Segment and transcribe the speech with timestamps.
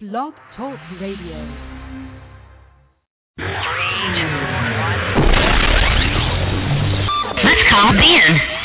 [0.00, 1.36] Blog Talk Radio.
[7.44, 8.59] Let's call Ben.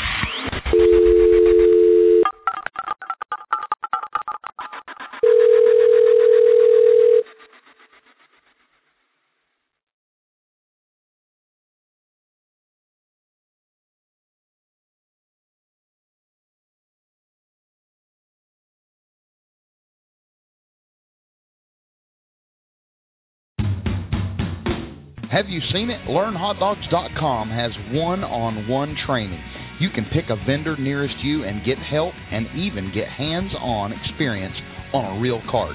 [25.30, 26.06] Have you seen it?
[26.06, 29.42] LearnHotDogs.com has one on one training.
[29.80, 33.92] You can pick a vendor nearest you and get help and even get hands on
[33.92, 34.54] experience
[34.94, 35.74] on a real card.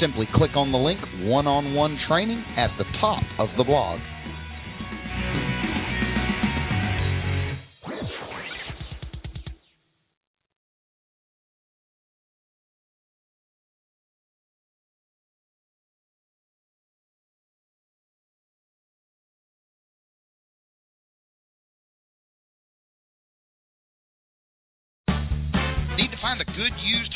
[0.00, 3.98] Simply click on the link One on One Training at the top of the blog.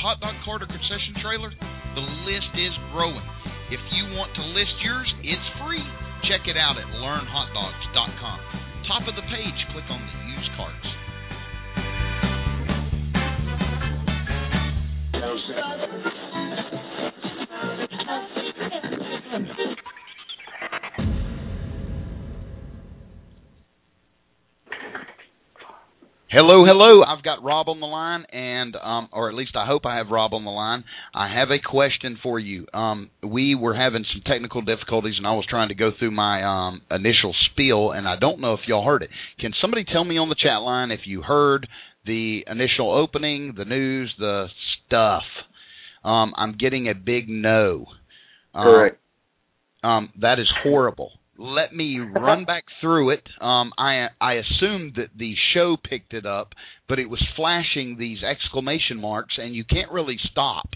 [0.07, 1.51] Hot dog cart or concession trailer?
[1.99, 3.27] The list is growing.
[3.75, 5.83] If you want to list yours, it's free.
[6.31, 8.39] Check it out at learnhotdogs.com.
[8.87, 10.87] Top of the page, click on the used carts.
[26.29, 27.05] Hello, hello.
[27.05, 30.09] I've got Rob on the line, and um, or at least I hope I have
[30.11, 30.83] Rob on the line.
[31.15, 32.67] I have a question for you.
[32.75, 36.43] Um, we were having some technical difficulties, and I was trying to go through my
[36.43, 39.11] um, initial spiel, and I don't know if y'all heard it.
[39.39, 41.69] Can somebody tell me on the chat line if you heard
[42.05, 44.49] the initial opening, the news, the
[44.85, 45.23] stuff?
[46.03, 47.87] Um, I'm getting a big no.
[48.53, 48.99] Um, Correct.
[49.85, 51.13] um, that is horrible.
[51.39, 53.23] Let me run back through it.
[53.41, 56.53] Um, I I assumed that the show picked it up,
[56.89, 60.69] but it was flashing these exclamation marks, and you can't really stop.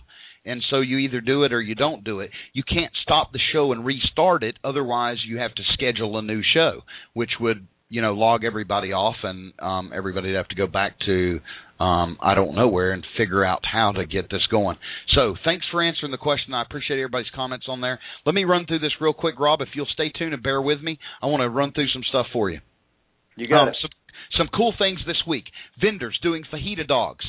[0.44, 2.30] And so you either do it or you don't do it.
[2.54, 6.42] You can't stop the show and restart it, otherwise you have to schedule a new
[6.42, 6.80] show,
[7.12, 11.40] which would you know log everybody off, and um, everybody'd have to go back to
[11.78, 14.76] um, I don't know where and figure out how to get this going.
[15.14, 16.54] So thanks for answering the question.
[16.54, 17.98] I appreciate everybody's comments on there.
[18.26, 19.60] Let me run through this real quick, Rob.
[19.60, 22.26] If you'll stay tuned and bear with me, I want to run through some stuff
[22.32, 22.60] for you.
[23.36, 23.76] You got Um, it.
[23.80, 23.90] Some,
[24.36, 25.44] some cool things this week.
[25.80, 27.24] Vendors doing fajita dogs,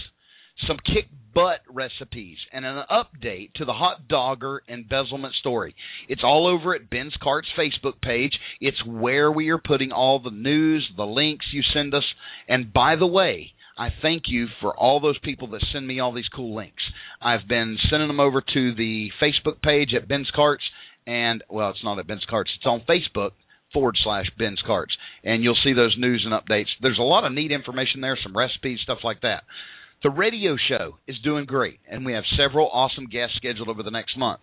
[0.67, 5.75] some kick butt recipes, and an update to the hot dogger embezzlement story.
[6.09, 8.33] It's all over at Ben's Carts Facebook page.
[8.59, 12.03] It's where we are putting all the news, the links you send us.
[12.47, 16.13] And by the way, I thank you for all those people that send me all
[16.13, 16.83] these cool links.
[17.21, 20.63] I've been sending them over to the Facebook page at Ben's Carts,
[21.07, 22.51] and well, it's not at Ben's Carts.
[22.57, 23.31] It's on Facebook
[23.73, 24.93] forward slash Ben's Carts,
[25.23, 26.67] and you'll see those news and updates.
[26.81, 29.43] There's a lot of neat information there, some recipes, stuff like that.
[30.03, 33.91] The radio show is doing great, and we have several awesome guests scheduled over the
[33.91, 34.41] next month.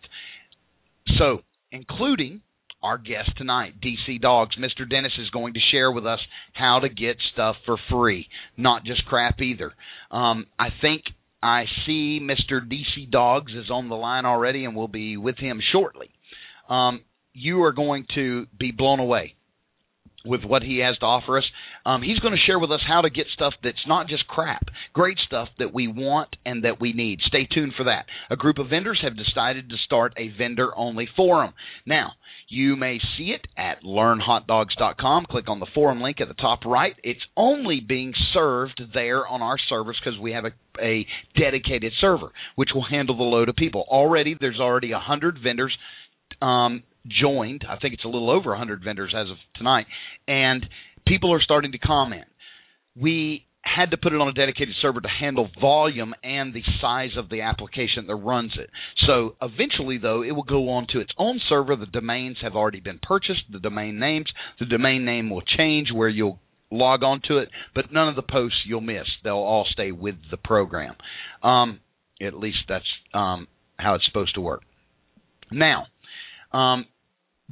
[1.19, 1.41] So,
[1.73, 2.43] including
[2.83, 4.57] our guest tonight, DC Dogs.
[4.57, 4.89] Mr.
[4.89, 6.21] Dennis is going to share with us
[6.53, 9.73] how to get stuff for free, not just crap either.
[10.13, 11.03] Um, I think
[11.43, 12.61] I see Mr.
[12.61, 16.11] DC Dogs is on the line already, and we'll be with him shortly.
[16.69, 17.01] Um,
[17.33, 19.35] you are going to be blown away
[20.25, 21.45] with what he has to offer us.
[21.87, 24.67] Um, he's going to share with us how to get stuff that's not just crap,
[24.93, 27.21] great stuff that we want and that we need.
[27.23, 28.07] Stay tuned for that.
[28.31, 31.55] A group of vendors have decided to start a vendor only forum.
[31.87, 32.13] Now,
[32.49, 35.27] you may see it at learnhotdogs.com.
[35.31, 36.95] Click on the forum link at the top right.
[37.03, 40.53] It's only being served there on our servers because we have a,
[40.83, 41.07] a
[41.39, 43.85] dedicated server which will handle the load of people.
[43.89, 45.77] Already, there's already a hundred vendors
[46.41, 47.65] um, joined.
[47.69, 49.87] I think it's a little over 100 vendors as of tonight,
[50.27, 50.65] and
[51.07, 52.27] people are starting to comment.
[52.97, 57.11] We had to put it on a dedicated server to handle volume and the size
[57.17, 58.71] of the application that runs it.
[59.07, 61.77] So eventually, though, it will go on to its own server.
[61.77, 64.27] The domains have already been purchased, the domain names.
[64.59, 66.41] The domain name will change where you'll
[66.71, 69.07] log on to it, but none of the posts you'll miss.
[69.25, 70.97] They'll all stay with the program.
[71.43, 71.81] Um,
[72.21, 72.85] at least that's
[73.15, 74.63] um, how it's supposed to work.
[75.51, 75.87] Now,
[76.53, 76.87] um,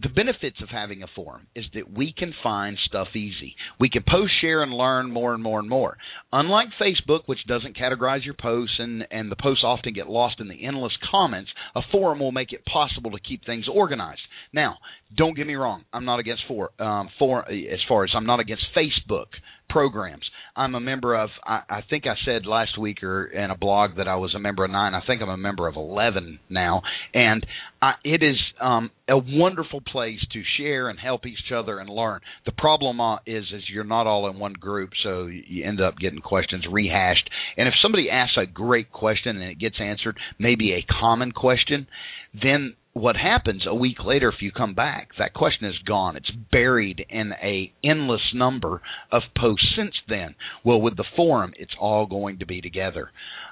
[0.02, 3.56] the benefits of having a forum is that we can find stuff easy.
[3.80, 5.96] We can post, share, and learn more and more and more.
[6.32, 10.48] Unlike Facebook, which doesn't categorize your posts and, and the posts often get lost in
[10.48, 14.20] the endless comments, a forum will make it possible to keep things organized.
[14.52, 14.76] Now,
[15.16, 18.40] don't get me wrong, I'm not against for, um, for as far as I'm not
[18.40, 19.28] against Facebook
[19.70, 20.28] programs.
[20.56, 21.30] I'm a member of.
[21.44, 24.38] I, I think I said last week or in a blog that I was a
[24.38, 24.94] member of nine.
[24.94, 26.82] I think I'm a member of eleven now,
[27.12, 27.46] and
[27.82, 32.20] I, it is um, a wonderful place to share and help each other and learn.
[32.46, 35.98] The problem uh, is, is you're not all in one group, so you end up
[35.98, 37.28] getting questions rehashed.
[37.56, 41.86] And if somebody asks a great question and it gets answered, maybe a common question,
[42.32, 46.16] then what happens a week later if you come back that question is gone.
[46.16, 48.80] It's buried in a endless number
[49.12, 50.34] of posts since then.
[50.64, 53.10] Well with the forum it's all going to be together.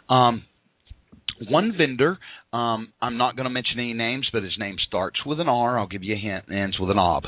[0.09, 0.45] Um,
[1.51, 2.17] one vendor
[2.53, 5.79] um, i'm not going to mention any names but his name starts with an r.
[5.79, 7.25] I'll give you a hint and ends with an ob.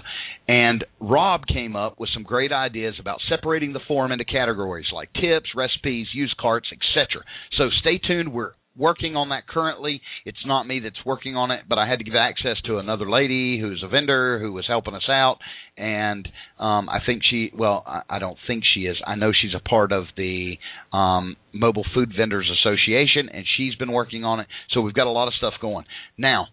[0.48, 5.12] And rob came up with some great ideas about separating the forum into categories like
[5.12, 7.26] tips recipes used carts etc
[7.58, 8.32] so stay tuned.
[8.32, 10.00] We're working on that currently.
[10.24, 13.08] It's not me that's working on it, but I had to give access to another
[13.10, 15.38] lady who's a vendor who was helping us out,
[15.76, 16.28] and
[16.58, 17.50] um, I think she.
[17.56, 18.96] Well, I, I don't think she is.
[19.06, 20.58] I know she's a part of the
[20.92, 24.46] um, Mobile Food Vendors Association, and she's been working on it.
[24.70, 25.84] So we've got a lot of stuff going
[26.16, 26.48] now.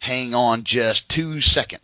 [0.00, 1.82] Hang on just two seconds.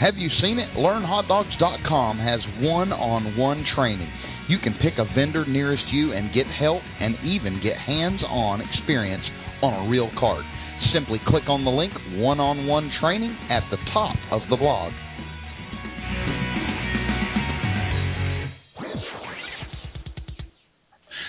[0.00, 0.76] Have you seen it?
[0.76, 4.10] LearnHotDogs.com has one on one training
[4.48, 8.60] you can pick a vendor nearest you and get help and even get hands on
[8.60, 9.24] experience
[9.62, 10.44] on a real cart.
[10.94, 14.92] Simply click on the link One on One Training at the top of the blog.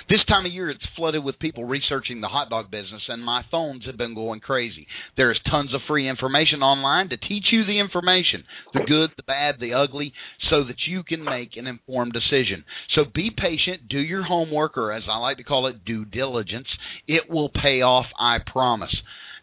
[0.09, 3.44] This time of year, it's flooded with people researching the hot dog business, and my
[3.51, 4.88] phones have been going crazy.
[5.15, 9.23] There is tons of free information online to teach you the information the good, the
[9.23, 10.11] bad, the ugly
[10.50, 12.63] so that you can make an informed decision.
[12.95, 16.67] So be patient, do your homework, or as I like to call it, due diligence.
[17.07, 18.95] It will pay off, I promise.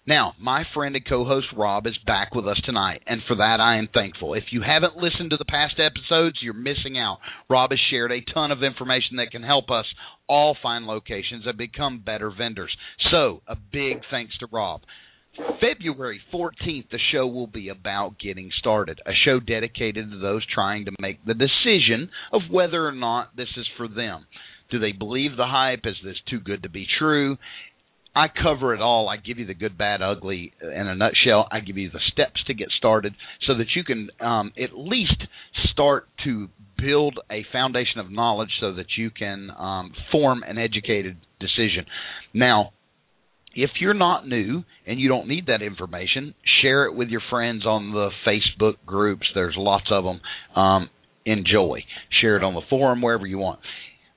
[0.07, 3.61] Now, my friend and co host Rob is back with us tonight, and for that
[3.61, 4.35] I am thankful.
[4.35, 7.19] If you haven't listened to the past episodes, you're missing out.
[7.51, 9.87] Rob has shared a ton of information that can help us
[10.29, 12.77] all find locations and become better vendors.
[13.11, 14.83] So, a big thanks to Rob.
[15.61, 20.85] February 14th, the show will be about getting started, a show dedicated to those trying
[20.85, 24.27] to make the decision of whether or not this is for them.
[24.71, 25.85] Do they believe the hype?
[25.85, 27.39] Is this too good to be true?
[28.17, 29.11] I cover it all.
[29.11, 31.47] I give you the good, bad, ugly in a nutshell.
[31.53, 33.15] I give you the steps to get started
[33.47, 35.23] so that you can um, at least
[35.71, 36.49] start to
[36.79, 41.85] build a foundation of knowledge so that you can um, form an educated decision.
[42.33, 42.73] Now,
[43.55, 47.67] if you're not new and you don't need that information, share it with your friends
[47.67, 49.27] on the Facebook groups.
[49.35, 50.21] There's lots of them.
[50.55, 50.89] Um,
[51.27, 51.85] enjoy.
[52.23, 53.61] Share it on the forum wherever you want.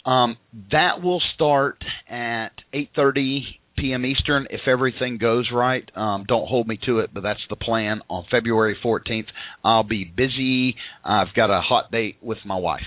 [0.06, 0.38] Um,
[0.72, 4.06] that will start at 8:30 p.m.
[4.06, 5.90] Eastern if everything goes right.
[5.96, 8.02] Um, don't hold me to it, but that's the plan.
[8.10, 9.28] On February 14th,
[9.64, 10.76] I'll be busy.
[11.04, 12.82] I've got a hot date with my wife.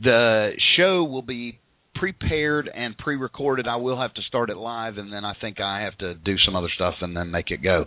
[0.00, 1.58] The show will be
[1.94, 3.66] prepared and pre-recorded.
[3.66, 6.36] I will have to start it live, and then I think I have to do
[6.44, 7.86] some other stuff and then make it go.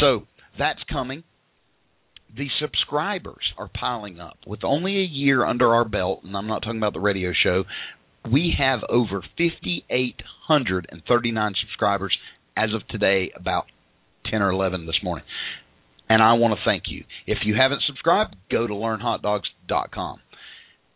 [0.00, 0.26] So
[0.58, 1.24] that's coming.
[2.36, 4.36] The subscribers are piling up.
[4.46, 7.64] With only a year under our belt, and I'm not talking about the radio show,
[8.30, 12.16] we have over 5,839 subscribers
[12.56, 13.66] as of today, about
[14.30, 15.24] 10 or 11 this morning.
[16.08, 17.04] And I want to thank you.
[17.26, 20.20] If you haven't subscribed, go to learnhotdogs.com.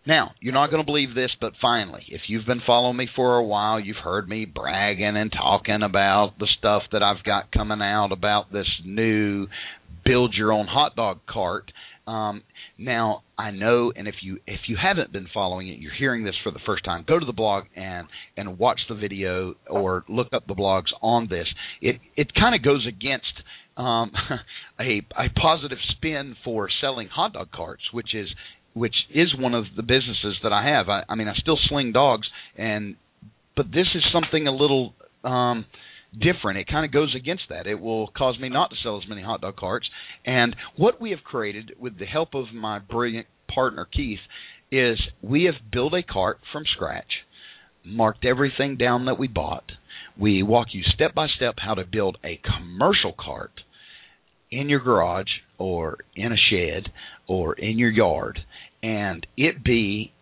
[0.04, 3.36] Now, you're not going to believe this, but finally, if you've been following me for
[3.36, 7.80] a while, you've heard me bragging and talking about the stuff that I've got coming
[7.80, 9.46] out about this new
[10.04, 11.70] build your own hot dog cart.
[12.06, 12.42] Um,
[12.78, 16.34] now I know, and if you if you haven't been following it, you're hearing this
[16.42, 17.04] for the first time.
[17.06, 21.28] Go to the blog and and watch the video or look up the blogs on
[21.28, 21.46] this.
[21.80, 23.32] It it kind of goes against
[23.76, 24.10] um,
[24.80, 28.28] a a positive spin for selling hot dog carts, which is
[28.74, 30.88] which is one of the businesses that I have.
[30.88, 32.96] I, I mean, I still sling dogs, and
[33.56, 34.94] but this is something a little.
[35.24, 35.66] Um,
[36.12, 36.58] different.
[36.58, 37.66] It kind of goes against that.
[37.66, 39.88] It will cause me not to sell as many hot dog carts.
[40.24, 44.20] And what we have created with the help of my brilliant partner Keith
[44.70, 47.10] is we have built a cart from scratch,
[47.84, 49.64] marked everything down that we bought.
[50.18, 53.52] We walk you step by step how to build a commercial cart
[54.50, 56.92] in your garage or in a shed
[57.26, 58.38] or in your yard
[58.82, 60.12] and it be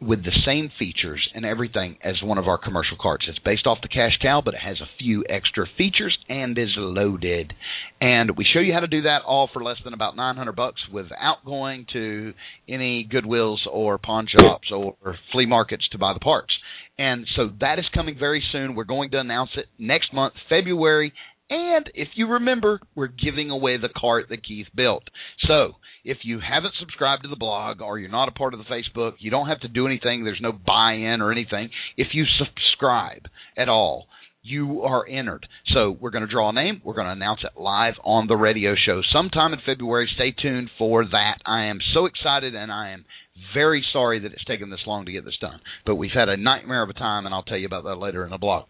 [0.00, 3.26] with the same features and everything as one of our commercial carts.
[3.28, 6.74] It's based off the cash cow, but it has a few extra features and is
[6.76, 7.52] loaded.
[8.00, 10.80] And we show you how to do that all for less than about 900 bucks
[10.92, 12.34] without going to
[12.68, 14.96] any Goodwills or pawn shops or
[15.30, 16.52] flea markets to buy the parts.
[16.98, 18.74] And so that is coming very soon.
[18.74, 21.12] We're going to announce it next month, February
[21.52, 25.02] And if you remember, we're giving away the cart that Keith built.
[25.46, 28.64] So if you haven't subscribed to the blog or you're not a part of the
[28.64, 30.24] Facebook, you don't have to do anything.
[30.24, 31.68] There's no buy in or anything.
[31.98, 34.06] If you subscribe at all,
[34.42, 35.46] you are entered.
[35.74, 36.80] So we're going to draw a name.
[36.82, 40.08] We're going to announce it live on the radio show sometime in February.
[40.14, 41.36] Stay tuned for that.
[41.44, 43.04] I am so excited and I am
[43.52, 45.60] very sorry that it's taken this long to get this done.
[45.84, 48.24] But we've had a nightmare of a time and I'll tell you about that later
[48.24, 48.64] in the blog.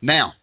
[0.00, 0.34] Now,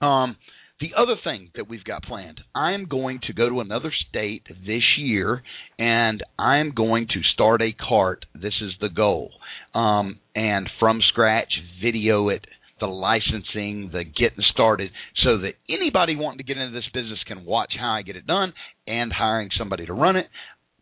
[0.00, 0.36] um,
[0.80, 4.42] the other thing that we've got planned, I am going to go to another state
[4.66, 5.42] this year,
[5.78, 8.26] and I am going to start a cart.
[8.34, 9.30] This is the goal,
[9.74, 11.52] um, and from scratch,
[11.82, 12.44] video it,
[12.80, 14.90] the licensing, the getting started,
[15.22, 18.26] so that anybody wanting to get into this business can watch how I get it
[18.26, 18.52] done,
[18.86, 20.26] and hiring somebody to run it,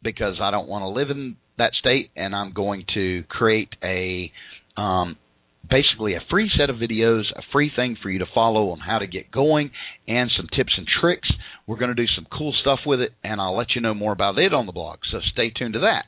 [0.03, 4.33] because I don't want to live in that state, and I'm going to create a
[4.77, 5.17] um,
[5.69, 8.99] basically a free set of videos, a free thing for you to follow on how
[8.99, 9.71] to get going,
[10.07, 11.29] and some tips and tricks.
[11.67, 14.13] We're going to do some cool stuff with it, and I'll let you know more
[14.13, 14.99] about it on the blog.
[15.11, 16.05] So stay tuned to that.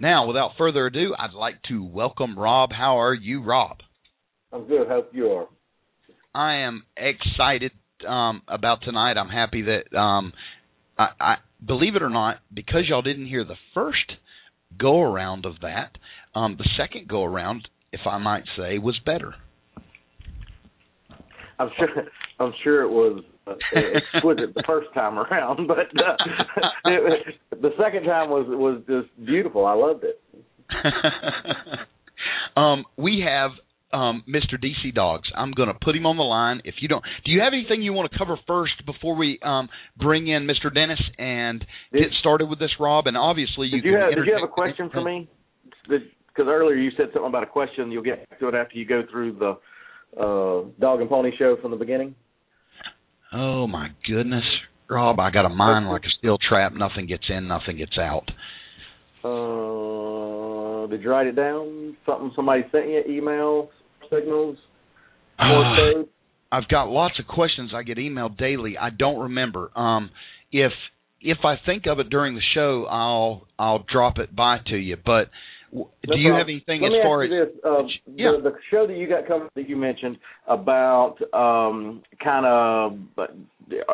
[0.00, 2.70] Now, without further ado, I'd like to welcome Rob.
[2.72, 3.78] How are you, Rob?
[4.52, 4.88] I'm good.
[4.88, 5.48] Hope you are.
[6.34, 7.72] I am excited
[8.06, 9.16] um, about tonight.
[9.16, 10.32] I'm happy that um,
[10.96, 14.12] I, I believe it or not, because y'all didn't hear the first
[14.78, 15.92] go around of that.
[16.34, 19.34] Um, the second go around, if I might say, was better.
[21.58, 21.88] I'm sure.
[22.40, 26.16] I'm sure it was uh, exquisite the first time around, but uh,
[26.84, 29.66] it, the second time was was just beautiful.
[29.66, 30.22] I loved it.
[32.56, 33.50] um, we have
[33.92, 34.54] um, Mr.
[34.54, 35.28] DC Dogs.
[35.34, 36.60] I'm going to put him on the line.
[36.64, 39.68] If you don't, do you have anything you want to cover first before we um,
[39.96, 40.72] bring in Mr.
[40.72, 43.06] Dennis and Did- get started with this, Rob?
[43.06, 45.28] And obviously, you Did you can have Did you have a question for me?
[46.38, 47.90] Because earlier you said something about a question.
[47.90, 49.58] You'll get to it after you go through the
[50.16, 52.14] uh, dog and pony show from the beginning.
[53.32, 54.44] Oh my goodness,
[54.88, 55.18] Rob!
[55.18, 56.72] I got a mind like a steel trap.
[56.74, 58.22] Nothing gets in, nothing gets out.
[59.24, 61.96] Uh, did you write it down?
[62.06, 63.02] Something somebody sent you?
[63.08, 63.70] Email
[64.08, 64.58] signals?
[65.40, 66.08] Code?
[66.52, 68.78] I've got lots of questions I get emailed daily.
[68.78, 69.76] I don't remember.
[69.76, 70.10] Um,
[70.52, 70.70] if
[71.20, 74.96] if I think of it during the show, I'll I'll drop it by to you.
[75.04, 75.30] But
[75.72, 77.60] do you have anything Let as far as this.
[77.64, 78.32] Uh, Yeah.
[78.36, 82.98] the, the show that you got coming that you mentioned about um, kind of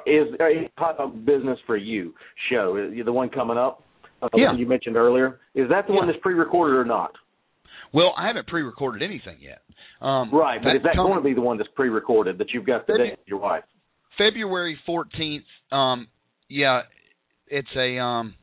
[0.07, 2.15] is, is hot dog business for you
[2.51, 3.83] show the one coming up?
[4.23, 4.55] Uh, Yeah.
[4.57, 5.41] you mentioned earlier.
[5.55, 7.13] Is that the one that's pre-recorded or not?
[7.93, 9.63] Well, I haven't pre-recorded anything yet.
[10.01, 12.67] Um, Right, but is that com- going to be the one that's pre-recorded that you've
[12.67, 13.65] got today with your wife?
[14.19, 15.45] February fourteenth?
[15.73, 16.09] Um,
[16.49, 16.83] yeah,
[17.49, 18.35] it's a um,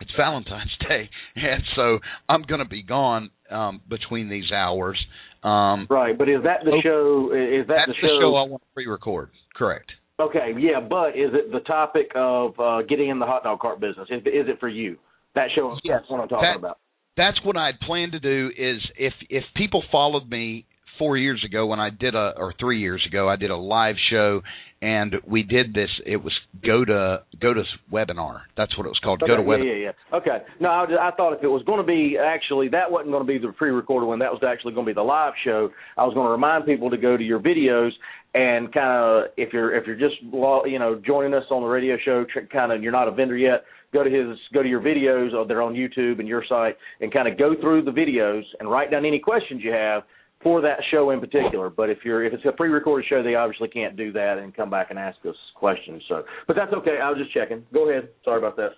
[0.00, 4.98] it's Valentine's Day, and so I'm going to be gone um, between these hours.
[5.42, 7.30] Um, Right, but is that the Oh, show?
[7.34, 8.34] Is that that's the show?
[8.36, 9.30] I want to pre-record.
[9.54, 9.90] Correct.
[10.18, 13.80] Okay, yeah, but is it the topic of uh, getting in the hot dog cart
[13.80, 14.06] business?
[14.10, 14.96] Is, is it for you?
[15.34, 16.02] That show is Yes.
[16.08, 16.78] what I'm talking That- about.
[17.16, 20.66] that's what I'd planned to do is if if people followed me
[21.00, 23.96] four years ago when I did a or three years ago I did a live
[24.10, 24.42] show
[24.82, 26.32] and we did this it was
[26.64, 29.80] go to go to webinar that's what it was called Okay, go to yeah, webinar
[29.82, 30.16] yeah, yeah.
[30.18, 30.38] Okay.
[30.60, 33.26] No, I, was- I thought if it was going to be actually that wasn't going
[33.26, 34.18] to be the pre-recorded one.
[34.20, 35.70] That was actually going to be the live show.
[35.96, 37.90] I was going to remind people to go to your videos
[38.34, 41.96] and kind of if you're if you're just you know joining us on the radio
[42.04, 43.64] show, kind of you're not a vendor yet.
[43.92, 45.34] Go to his go to your videos.
[45.34, 48.70] Or they're on YouTube and your site, and kind of go through the videos and
[48.70, 50.04] write down any questions you have
[50.42, 51.70] for that show in particular.
[51.70, 54.70] But if you're if it's a pre-recorded show, they obviously can't do that and come
[54.70, 56.02] back and ask us questions.
[56.08, 56.98] So, but that's okay.
[57.02, 57.64] I was just checking.
[57.72, 58.08] Go ahead.
[58.24, 58.70] Sorry about that.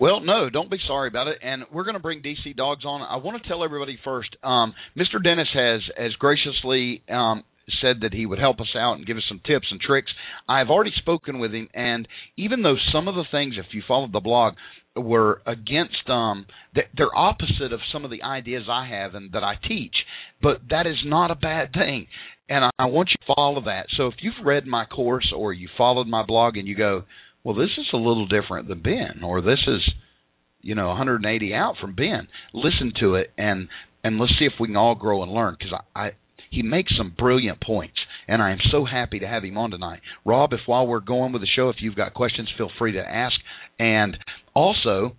[0.00, 1.38] Well, no, don't be sorry about it.
[1.42, 3.02] And we're going to bring DC Dogs on.
[3.02, 4.36] I want to tell everybody first.
[4.44, 5.22] Um, Mr.
[5.22, 7.42] Dennis has has graciously um,
[7.82, 10.10] said that he would help us out and give us some tips and tricks.
[10.48, 12.06] I've already spoken with him, and
[12.36, 14.54] even though some of the things, if you followed the blog,
[15.02, 19.54] were against um they're opposite of some of the ideas I have and that I
[19.66, 19.94] teach,
[20.42, 22.06] but that is not a bad thing.
[22.48, 23.86] And I, want you to follow that.
[23.96, 27.02] So if you've read my course or you followed my blog and you go,
[27.44, 29.82] well, this is a little different than Ben, or this is,
[30.62, 32.26] you know, 180 out from Ben.
[32.54, 33.68] Listen to it and
[34.02, 36.10] and let's see if we can all grow and learn because I, I
[36.50, 37.98] he makes some brilliant points,
[38.28, 40.00] and I am so happy to have him on tonight.
[40.24, 43.00] Rob, if while we're going with the show, if you've got questions, feel free to
[43.00, 43.34] ask.
[43.78, 44.16] And
[44.54, 45.16] also,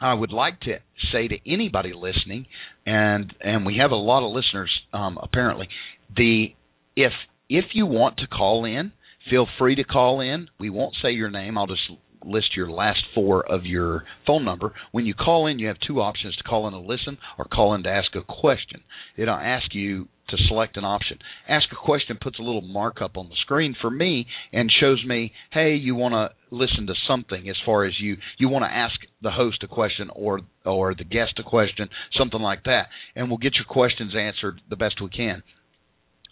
[0.00, 0.78] I would like to
[1.12, 2.46] say to anybody listening,
[2.84, 5.68] and and we have a lot of listeners um, apparently.
[6.14, 6.48] The
[6.96, 7.12] if
[7.48, 8.92] if you want to call in,
[9.30, 10.48] feel free to call in.
[10.58, 11.56] We won't say your name.
[11.56, 11.90] I'll just
[12.24, 14.72] list your last four of your phone number.
[14.90, 17.74] When you call in, you have two options to call in to listen or call
[17.74, 18.82] in to ask a question.
[19.16, 21.18] It'll ask you to select an option.
[21.48, 25.32] Ask a question puts a little markup on the screen for me and shows me,
[25.52, 28.94] hey, you want to listen to something as far as you you want to ask
[29.22, 33.38] the host a question or or the guest a question, something like that, and we'll
[33.38, 35.42] get your questions answered the best we can.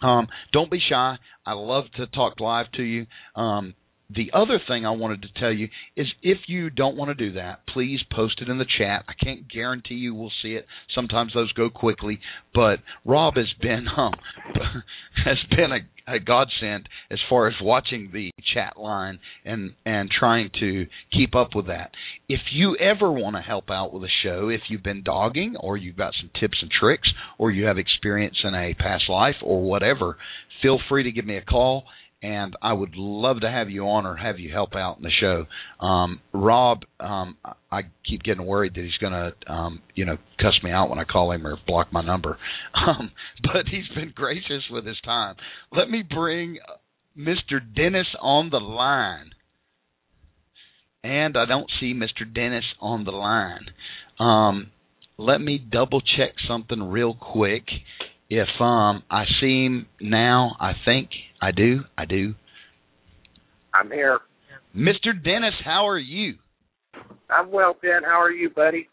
[0.01, 1.17] Um, don't be shy.
[1.45, 3.07] I love to talk live to you.
[3.35, 3.75] Um,
[4.13, 7.33] the other thing I wanted to tell you is if you don't want to do
[7.33, 9.03] that, please post it in the chat.
[9.07, 10.67] I can't guarantee you will see it.
[10.93, 12.19] Sometimes those go quickly,
[12.53, 14.13] but Rob has been um,
[15.25, 20.51] has been a, a godsend as far as watching the chat line and and trying
[20.59, 21.91] to keep up with that.
[22.29, 25.77] If you ever want to help out with a show, if you've been dogging or
[25.77, 27.09] you've got some tips and tricks
[27.39, 30.17] or you have experience in a past life or whatever,
[30.61, 31.85] feel free to give me a call
[32.25, 35.11] and I would love to have you on or have you help out in the
[35.11, 35.45] show.
[35.85, 37.37] Um, Rob, um,
[37.71, 40.97] I keep getting worried that he's going to, um, you know, cuss me out when
[40.97, 42.37] I call him or block my number.
[42.87, 45.35] Um, but he's been gracious with his time.
[45.71, 46.59] Let me bring
[47.17, 47.59] Mr.
[47.75, 49.31] Dennis on the line.
[51.03, 52.31] And I don't see Mr.
[52.31, 53.65] Dennis on the line.
[54.19, 54.71] Um,
[55.17, 57.63] let me double check something real quick
[58.29, 61.09] if um I see him now, I think
[61.45, 61.81] I do.
[61.95, 62.33] I do.
[63.71, 64.19] I'm here.
[64.75, 65.13] Mr.
[65.13, 66.35] Dennis, how are you?
[67.29, 68.01] I'm well, Ben.
[68.03, 68.89] How are you, buddy?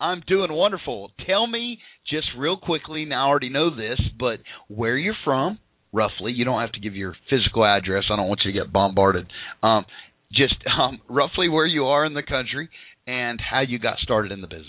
[0.00, 1.10] I'm doing wonderful.
[1.26, 5.58] Tell me just real quickly, now I already know this, but where you're from,
[5.92, 6.30] roughly.
[6.30, 8.04] You don't have to give your physical address.
[8.12, 9.26] I don't want you to get bombarded.
[9.64, 9.84] Um,
[10.32, 12.68] just um, roughly where you are in the country
[13.08, 14.68] and how you got started in the business.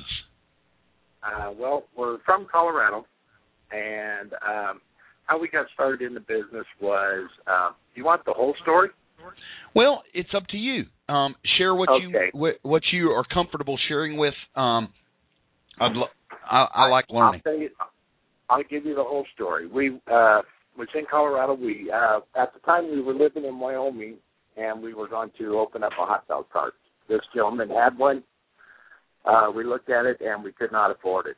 [1.21, 3.05] Uh, well, we're from Colorado,
[3.71, 4.81] and um,
[5.27, 7.29] how we got started in the business was.
[7.45, 8.89] Um, you want the whole story?
[9.75, 10.85] Well, it's up to you.
[11.09, 12.01] Um, share what Okay.
[12.01, 14.33] you what, what you are comfortable sharing with.
[14.55, 14.93] Um,
[15.79, 16.07] I'd lo-
[16.49, 17.41] I, I like learning.
[17.45, 17.69] I'll, you,
[18.49, 19.67] I'll give you the whole story.
[19.67, 20.41] We uh,
[20.77, 21.53] was in Colorado.
[21.53, 24.15] We uh, at the time we were living in Wyoming,
[24.55, 26.73] and we were going to open up a hot dog cart.
[27.09, 28.23] This gentleman had one.
[29.25, 31.37] Uh, we looked at it and we could not afford it.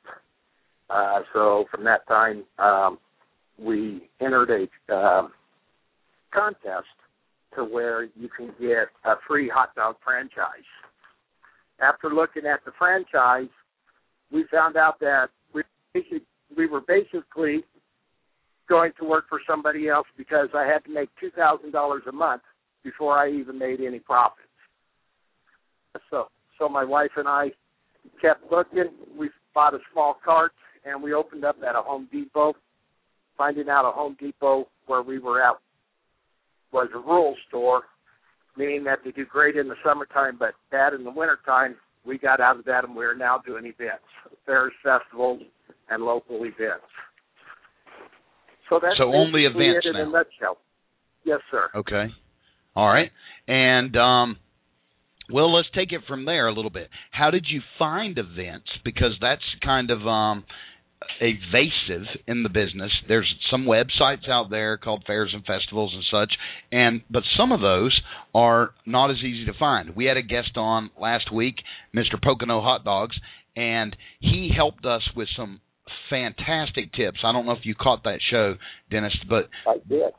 [0.89, 2.99] Uh, so from that time, um,
[3.61, 4.49] we entered
[4.89, 5.31] a um,
[6.33, 6.87] contest
[7.55, 10.67] to where you can get a free hot dog franchise.
[11.81, 13.49] After looking at the franchise,
[14.31, 15.63] we found out that we
[16.55, 17.63] we were basically
[18.67, 22.11] going to work for somebody else because I had to make two thousand dollars a
[22.11, 22.43] month
[22.83, 24.43] before I even made any profits.
[26.09, 27.51] So so my wife and I
[28.21, 28.91] kept looking.
[29.17, 30.51] We bought a small cart
[30.85, 32.53] and we opened up at a Home Depot.
[33.39, 35.55] Finding out a Home Depot where we were at
[36.73, 37.83] was a rural store,
[38.57, 41.75] meaning that they do great in the summertime but bad in the wintertime.
[42.05, 44.03] We got out of that and we are now doing events,
[44.45, 45.41] fairs, festivals,
[45.89, 46.83] and local events.
[48.69, 50.11] So that's So only events it in a now.
[50.11, 50.57] nutshell.
[51.23, 51.69] Yes, sir.
[51.73, 52.07] Okay.
[52.75, 53.09] All right.
[53.47, 54.37] And um
[55.31, 56.89] well, let's take it from there a little bit.
[57.11, 60.43] How did you find events because that's kind of um
[61.21, 62.91] evasive in the business.
[63.07, 66.33] There's some websites out there called fairs and festivals and such,
[66.71, 67.99] and but some of those
[68.33, 69.95] are not as easy to find.
[69.95, 71.55] We had a guest on last week,
[71.95, 72.21] Mr.
[72.21, 73.17] Pocono Hot Dogs,
[73.55, 75.61] and he helped us with some
[76.09, 77.19] fantastic tips.
[77.23, 78.55] I don't know if you caught that show,
[78.91, 80.13] Dennis, but I did.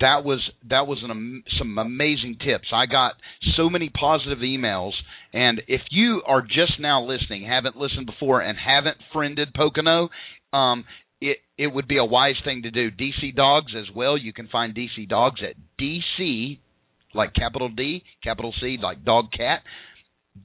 [0.00, 2.68] That was that was an, some amazing tips.
[2.72, 3.14] I got
[3.56, 4.92] so many positive emails,
[5.32, 10.08] and if you are just now listening, haven't listened before, and haven't friended Pocono,
[10.52, 10.84] um,
[11.20, 12.90] it it would be a wise thing to do.
[12.90, 14.16] DC Dogs as well.
[14.16, 16.58] You can find DC Dogs at DC,
[17.14, 19.62] like capital D, capital C, like dog cat,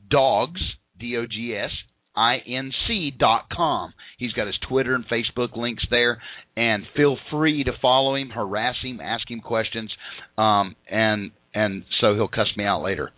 [0.09, 0.61] dogs
[0.99, 1.71] D O G S
[2.17, 3.93] I N C dot com.
[4.17, 6.19] He's got his Twitter and Facebook links there,
[6.57, 9.93] and feel free to follow him, harass him, ask him questions,
[10.37, 13.11] um, and and so he'll cuss me out later.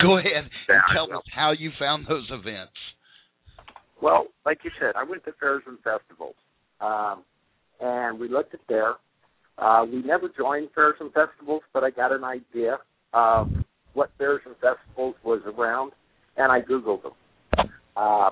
[0.00, 0.50] Go ahead and
[0.94, 2.74] tell us how you found those events.
[4.02, 6.34] Well, like you said, I went to fairs and festivals,
[6.82, 7.24] um,
[7.80, 8.94] and we looked at there.
[9.56, 12.76] Uh, we never joined fairs and festivals, but I got an idea
[13.14, 13.48] of
[13.94, 15.92] what fairs and festivals was around,
[16.36, 17.12] and I googled them.
[17.96, 18.30] Uh,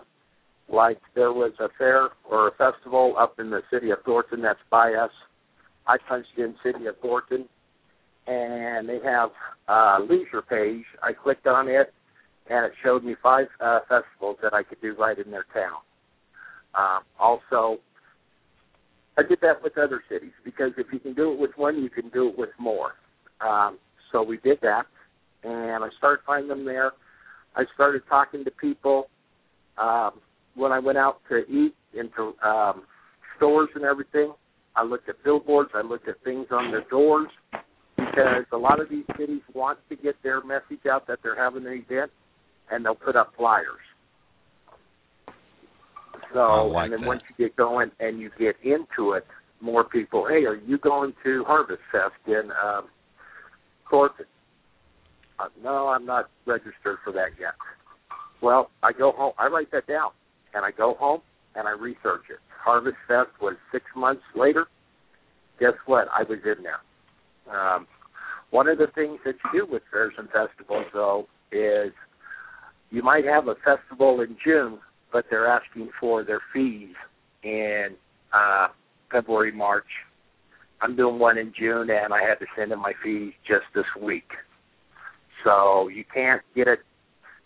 [0.68, 4.59] like there was a fair or a festival up in the city of Thornton that's
[4.70, 5.11] by us.
[5.87, 7.46] I punched in city of Thornton,
[8.27, 9.31] and they have
[9.68, 10.85] a leisure page.
[11.03, 11.92] I clicked on it,
[12.48, 15.81] and it showed me five uh, festivals that I could do right in their town.
[16.74, 17.79] Um, also,
[19.16, 21.90] I did that with other cities because if you can do it with one, you
[21.90, 22.92] can do it with more.
[23.40, 23.79] Um,
[24.11, 24.87] so we did that,
[25.44, 26.92] and I started finding them there.
[27.55, 29.09] I started talking to people.
[29.78, 30.12] Um,
[30.54, 32.82] when I went out to eat into um,
[33.37, 34.32] stores and everything,
[34.76, 35.70] I looked at billboards.
[35.74, 37.28] I looked at things on their doors
[37.96, 41.66] because a lot of these cities want to get their message out that they're having
[41.66, 42.10] an event,
[42.70, 43.66] and they'll put up flyers.
[46.32, 47.06] So, like and then that.
[47.06, 49.24] once you get going and you get into it,
[49.60, 52.87] more people, hey, are you going to Harvest Fest in um,
[53.88, 54.26] Corpus?
[55.38, 57.54] Uh, no, I'm not registered for that yet.
[58.44, 59.33] Well, I go home.
[59.38, 60.11] I write that down,
[60.52, 61.22] and I go home
[61.54, 62.40] and I research it.
[62.62, 64.66] Harvest Fest was six months later.
[65.59, 66.09] Guess what?
[66.14, 67.57] I was in there.
[67.57, 67.87] Um,
[68.50, 71.92] one of the things that you do with fairs and festivals, though, is
[72.90, 74.78] you might have a festival in June,
[75.11, 76.94] but they're asking for their fees
[77.44, 77.88] in
[78.35, 78.68] uh,
[79.11, 79.87] February, March.
[80.83, 83.87] I'm doing one in June, and I had to send in my fees just this
[84.02, 84.28] week.
[85.44, 86.80] So you can't get it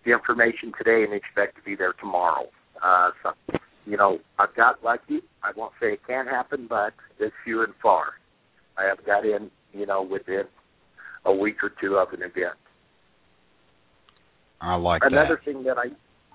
[0.05, 2.47] the information today and expect to be there tomorrow.
[2.83, 5.21] Uh, so, you know, I've got lucky.
[5.43, 8.15] I won't say it can't happen, but it's few and far.
[8.77, 10.45] I have got in, you know, within
[11.25, 12.57] a week or two of an event.
[14.61, 15.87] I like another thing that I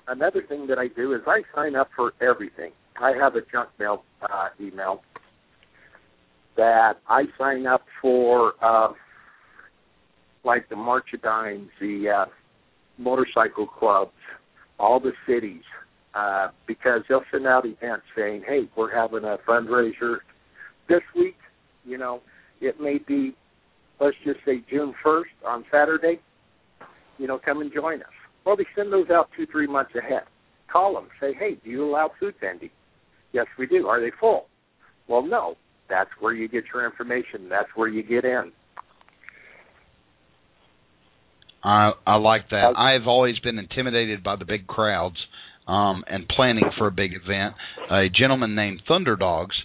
[0.08, 2.71] another thing that I do is I sign up for everything.
[3.02, 5.02] I have a junk mail uh, email
[6.56, 8.93] that I sign up for, uh,
[10.43, 12.26] like the March of Dimes, the uh,
[12.97, 14.12] motorcycle clubs,
[14.79, 15.63] all the cities,
[16.13, 20.19] uh, because they'll send out events saying, "Hey, we're having a fundraiser
[20.88, 21.38] this week."
[21.86, 22.21] You know,
[22.62, 23.36] it may be,
[23.99, 26.19] let's just say June first on Saturday.
[27.17, 28.13] You know, come and join us.
[28.45, 30.23] Well, they send those out two, three months ahead.
[30.67, 32.71] Call them, say, "Hey, do you allow food vending?"
[33.32, 33.88] Yes, we do.
[33.88, 34.47] Are they full?
[35.08, 35.58] Well, no.
[35.89, 37.49] That's where you get your information.
[37.49, 38.51] That's where you get in.
[41.63, 42.73] I I like that.
[42.78, 45.17] I've always been intimidated by the big crowds
[45.67, 47.56] um and planning for a big event.
[47.89, 49.56] A gentleman named Thunderdogs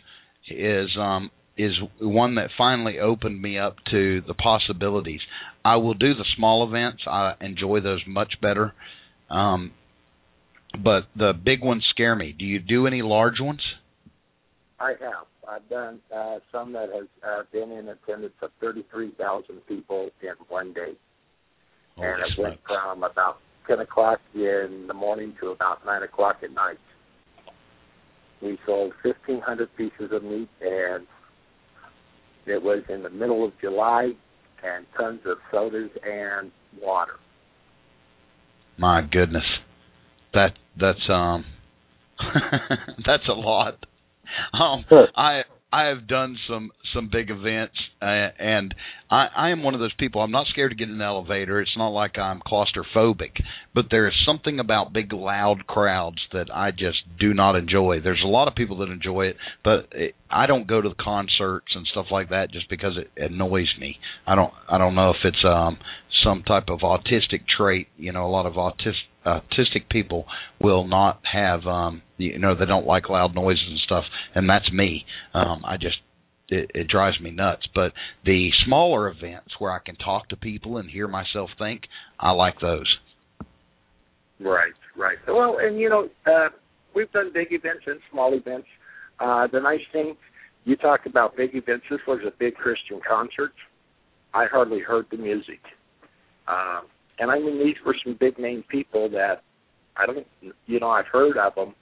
[0.49, 5.21] is um is one that finally opened me up to the possibilities.
[5.65, 7.03] I will do the small events.
[7.07, 8.75] I enjoy those much better.
[9.29, 9.73] Um
[10.73, 12.35] but the big ones scare me.
[12.39, 13.63] Do you do any large ones?
[14.79, 15.27] I have.
[15.49, 20.75] I've done uh, some that has uh, been in attendance of 33,000 people in one
[20.75, 20.93] day.
[22.01, 26.53] And it went from about 10 o'clock in the morning to about 9 o'clock at
[26.53, 26.79] night.
[28.43, 31.07] We sold 1,500 pieces of meat, and
[32.47, 34.13] it was in the middle of July,
[34.63, 37.15] and tons of sodas and water.
[38.77, 39.45] My goodness,
[40.35, 41.45] that that's um
[43.07, 43.75] that's a lot.
[44.53, 44.85] Um,
[45.17, 48.05] I I have done some some big events, uh,
[48.39, 48.75] and
[49.11, 50.23] I I am one of those people.
[50.23, 51.61] I'm not scared to get in an elevator.
[51.61, 53.33] It's not like I'm claustrophobic,
[53.75, 58.01] but there is something about big loud crowds that I just do not enjoy.
[58.01, 60.95] There's a lot of people that enjoy it, but it, I don't go to the
[60.95, 63.99] concerts and stuff like that just because it annoys me.
[64.27, 65.79] I don't I don't know if it's um
[66.25, 67.89] some type of autistic trait.
[67.99, 70.25] You know, a lot of autistic autistic people
[70.61, 74.05] will not have um you know they don't like loud noises and stuff
[74.35, 75.05] and that's me
[75.35, 75.99] um i just
[76.49, 77.93] it, it drives me nuts but
[78.25, 81.83] the smaller events where i can talk to people and hear myself think
[82.19, 82.99] i like those
[84.41, 85.19] Right, right.
[85.27, 86.49] Well, and you know, uh,
[86.95, 88.69] we've done big events and small events.
[89.19, 90.17] Uh, the nice thing,
[90.65, 91.87] you talk about big events.
[91.91, 93.53] This was a big Christian concert.
[94.33, 95.61] I hardly heard the music.
[96.47, 96.83] Um,
[97.19, 99.43] and I mean, these were some big name people that
[99.97, 100.27] I don't,
[100.67, 101.75] you know, I've heard of them,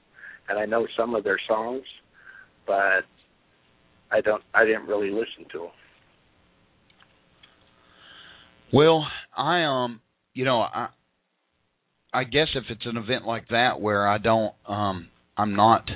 [0.48, 1.84] and I know some of their songs,
[2.66, 3.04] but
[4.10, 5.70] I don't, I didn't really listen to them.
[8.72, 10.00] well i um
[10.34, 10.88] you know i
[12.12, 15.88] i guess if it's an event like that where i don't um i'm not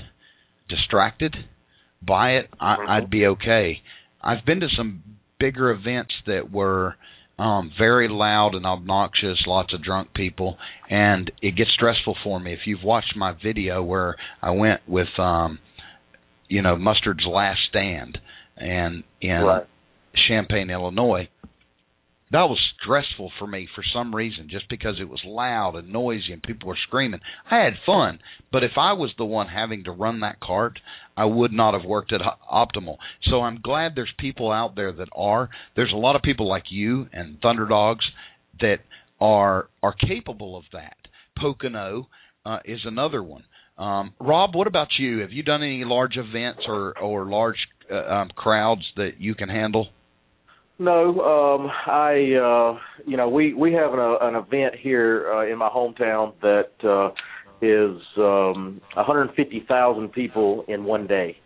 [0.68, 1.34] distracted
[2.00, 2.88] by it I, Mhm.
[2.90, 3.82] i'd be okay
[4.22, 5.02] i've been to some
[5.38, 6.94] bigger events that were
[7.40, 10.56] um very loud and obnoxious lots of drunk people
[10.90, 15.08] and it gets stressful for me if you've watched my video where i went with
[15.18, 15.58] um
[16.48, 18.18] you know mustard's last stand
[18.56, 19.66] and in Right.
[20.28, 21.28] champaign illinois
[22.30, 26.32] that was stressful for me for some reason just because it was loud and noisy
[26.32, 27.20] and people were screaming.
[27.50, 28.20] I had fun
[28.52, 30.78] but if i was the one having to run that cart
[31.16, 32.96] i would not have worked at optimal.
[33.22, 35.50] So i'm glad there's people out there that are.
[35.76, 38.04] There's a lot of people like you and thunderdogs
[38.60, 38.78] that
[39.20, 40.96] are are capable of that.
[41.36, 42.08] Pocono
[42.44, 43.44] uh, is another one.
[43.78, 45.18] Um, rob what about you?
[45.20, 47.56] Have you done any large events or or large
[47.90, 49.88] uh, um, crowds that you can handle
[50.80, 55.58] No, um, I uh, you know we we have an, an event here uh, in
[55.58, 57.10] my hometown that uh,
[57.60, 61.36] is um, 150,000 people in one day.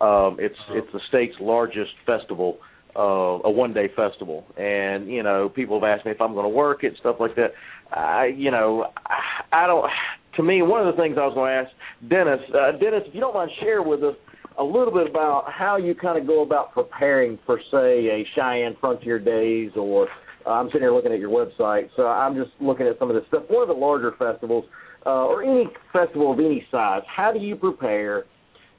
[0.00, 2.58] Um, it's it's the state's largest festival,
[2.96, 6.42] uh, a one day festival, and you know people have asked me if I'm going
[6.42, 7.52] to work it, stuff like that.
[7.92, 9.88] I you know I, I don't.
[10.34, 13.14] To me, one of the things I was going to ask Dennis, uh, Dennis, if
[13.14, 14.16] you don't mind, share with us
[14.58, 18.76] a little bit about how you kind of go about preparing for, say, a Cheyenne
[18.80, 20.08] Frontier Days, or
[20.46, 23.16] uh, I'm sitting here looking at your website, so I'm just looking at some of
[23.16, 23.44] this stuff.
[23.48, 24.64] One of the larger festivals,
[25.06, 28.24] uh, or any festival of any size, how do you prepare?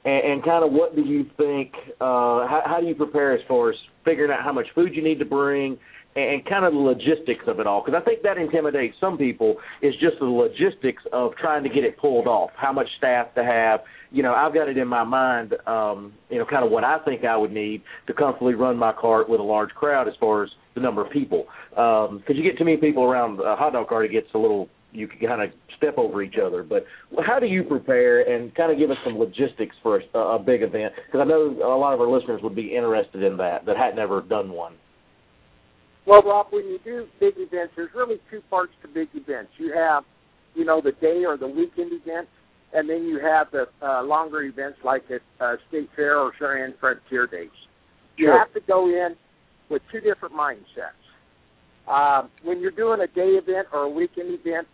[0.04, 1.72] And, and kind of what do you think?
[2.00, 5.02] Uh, how, how do you prepare as far as figuring out how much food you
[5.02, 5.78] need to bring,
[6.14, 9.56] and kind of the logistics of it all because I think that intimidates some people
[9.80, 13.44] is just the logistics of trying to get it pulled off, how much staff to
[13.44, 13.80] have.
[14.10, 16.98] You know, I've got it in my mind, um, you know, kind of what I
[17.04, 20.44] think I would need to comfortably run my cart with a large crowd as far
[20.44, 21.46] as the number of people.
[21.70, 24.38] Because um, you get too many people around a hot dog cart, it gets a
[24.38, 26.62] little you can kind of step over each other.
[26.62, 26.84] But
[27.24, 30.62] how do you prepare and kind of give us some logistics for a, a big
[30.62, 30.92] event?
[31.06, 33.96] Because I know a lot of our listeners would be interested in that that had
[33.96, 34.74] never done one.
[36.06, 39.52] Well, Rob, when you do big events, there's really two parts to big events.
[39.58, 40.04] You have,
[40.54, 42.30] you know, the day or the weekend events,
[42.74, 46.74] and then you have the uh, longer events like at uh, State Fair or Cheyenne
[46.80, 47.50] Frontier Days.
[48.16, 48.38] You Sure.
[48.38, 49.14] have to go in
[49.70, 50.98] with two different mindsets.
[51.88, 54.66] Um, when you're doing a day event or a weekend event,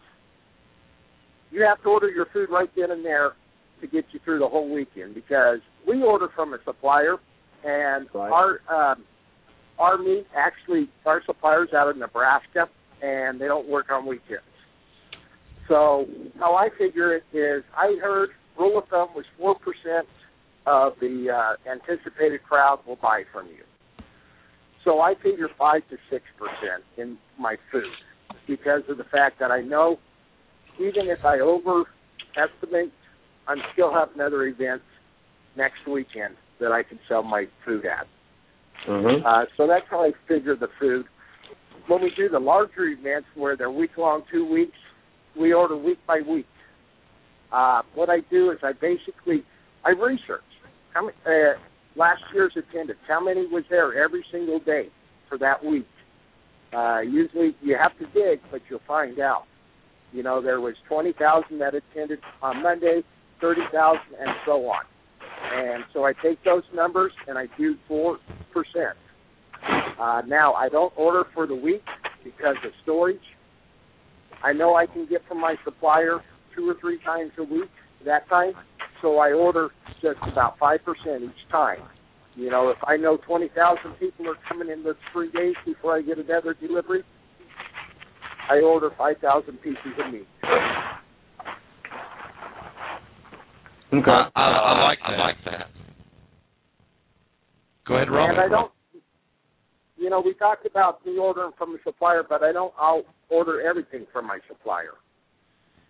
[1.50, 3.32] you have to order your food right then and there
[3.80, 7.16] to get you through the whole weekend because we order from a supplier,
[7.64, 8.30] and Right.
[8.32, 8.60] our
[8.92, 9.04] um,
[9.78, 12.68] our meat actually our suppliers out of Nebraska,
[13.02, 14.42] and they don't work on weekends.
[15.68, 16.06] So
[16.38, 20.08] how I figure it is, I heard rule of thumb was four percent
[20.66, 23.62] of the uh, anticipated crowd will buy from you.
[24.84, 27.84] So I figure five to six percent in my food
[28.46, 29.98] because of the fact that I know
[30.78, 32.92] even if I overestimate,
[33.46, 34.84] I'm still having other events
[35.56, 38.06] next weekend that I can sell my food at.
[38.86, 39.26] Mm-hmm.
[39.26, 41.06] Uh, so that's how I figure the food.
[41.88, 44.76] When we do the larger events where they're week long, two weeks,
[45.38, 46.46] we order week by week.
[47.52, 49.42] Uh, what I do is I basically
[49.84, 50.42] I research
[50.92, 51.30] how uh,
[51.96, 54.88] last year's attendance, how many was there every single day
[55.28, 55.86] for that week.
[56.72, 59.44] Uh, usually you have to dig, but you'll find out.
[60.12, 63.02] You know, there was twenty thousand that attended on Monday,
[63.40, 64.84] thirty thousand, and so on.
[65.40, 68.18] And so I take those numbers and I do four
[68.52, 68.96] percent.
[69.98, 71.82] Uh, now I don't order for the week
[72.24, 73.20] because of storage.
[74.42, 76.20] I know I can get from my supplier
[76.54, 77.70] two or three times a week
[78.04, 78.52] that time,
[79.02, 79.70] so I order
[80.00, 81.80] just about five percent each time.
[82.36, 85.96] You know, if I know twenty thousand people are coming in those three days before
[85.96, 87.02] I get another delivery,
[88.48, 90.28] I order five thousand pieces of meat.
[93.92, 94.10] Okay.
[94.10, 95.10] I, I, I like that.
[95.10, 95.66] I like that.
[97.86, 98.30] Go ahead, Rob.
[98.30, 98.70] And I don't,
[99.96, 102.72] you know, we talked about me ordering from a supplier, but I don't.
[102.78, 104.92] I'll order everything from my supplier.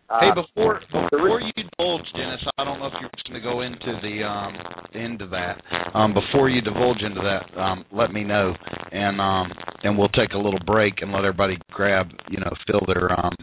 [0.09, 0.81] Hey, Uh, before
[1.11, 4.57] before you divulge, Dennis, I don't know if you're going to go into the um
[4.95, 5.61] into that.
[5.95, 8.55] Um, before you divulge into that, um, let me know,
[8.91, 12.81] and um, and we'll take a little break and let everybody grab, you know, fill
[12.87, 13.35] their um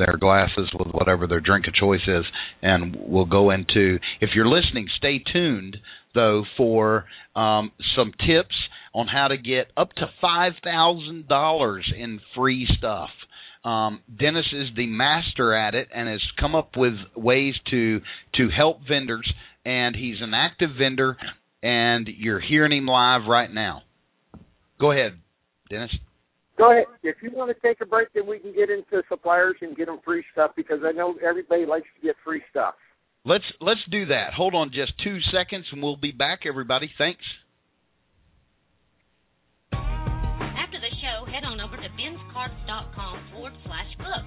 [0.00, 2.24] their glasses with whatever their drink of choice is,
[2.62, 3.98] and we'll go into.
[4.20, 5.76] If you're listening, stay tuned
[6.14, 7.04] though for
[7.36, 8.56] um, some tips
[8.92, 13.10] on how to get up to five thousand dollars in free stuff.
[13.64, 18.00] Um, Dennis is the master at it and has come up with ways to
[18.36, 19.30] to help vendors.
[19.64, 21.18] And he's an active vendor,
[21.62, 23.82] and you're hearing him live right now.
[24.80, 25.18] Go ahead,
[25.68, 25.90] Dennis.
[26.60, 26.84] Go ahead.
[27.00, 29.88] If you want to take a break, then we can get into suppliers and get
[29.88, 32.76] them free stuff because I know everybody likes to get free stuff.
[33.24, 34.36] Let's let's do that.
[34.36, 36.44] Hold on just two seconds, and we'll be back.
[36.44, 37.24] Everybody, thanks.
[39.72, 44.24] After the show, head on over to benscarts.com forward slash book.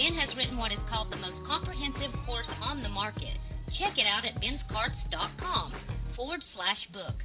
[0.00, 3.36] Ben has written what is called the most comprehensive course on the market.
[3.76, 5.68] Check it out at benscarts.com
[6.16, 7.16] forward slash book.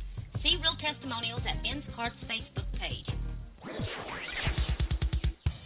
[0.43, 3.08] See real testimonials at Ben's Carts Facebook page.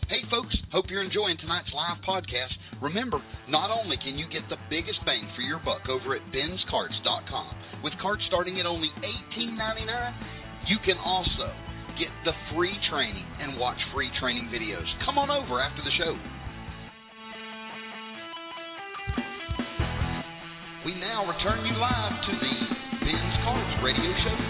[0.10, 2.54] Hey, folks, hope you're enjoying tonight's live podcast.
[2.82, 3.18] Remember,
[3.50, 7.94] not only can you get the biggest bang for your buck over at benscarts.com, with
[8.02, 8.90] carts starting at only
[9.34, 11.50] $18.99, you can also
[11.98, 14.86] get the free training and watch free training videos.
[15.06, 16.14] Come on over after the show.
[20.86, 22.54] We now return you live to the
[23.08, 24.43] Ben's Carts radio show.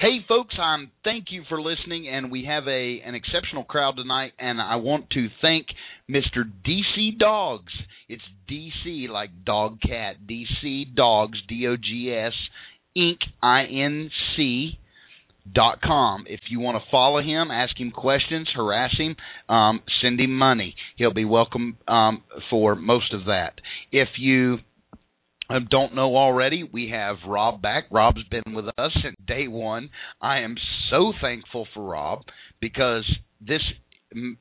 [0.00, 4.30] Hey, folks, I'm thank you for listening, and we have a an exceptional crowd tonight,
[4.38, 5.66] and I want to thank
[6.08, 6.44] Mr.
[6.64, 7.72] DC Dogs.
[8.08, 12.32] It's DC like dog cat, DC Dogs, D O G S
[12.96, 13.16] Inc.
[13.42, 14.78] I N C
[15.52, 16.26] dot com.
[16.28, 19.16] If you want to follow him, ask him questions, harass him,
[19.52, 20.76] um, send him money.
[20.94, 23.54] He'll be welcome um, for most of that.
[23.90, 24.58] If you
[25.48, 27.84] um, don't know already, we have Rob back.
[27.90, 29.90] Rob's been with us since day one.
[30.20, 30.56] I am
[30.90, 32.22] so thankful for Rob
[32.60, 33.04] because
[33.40, 33.62] this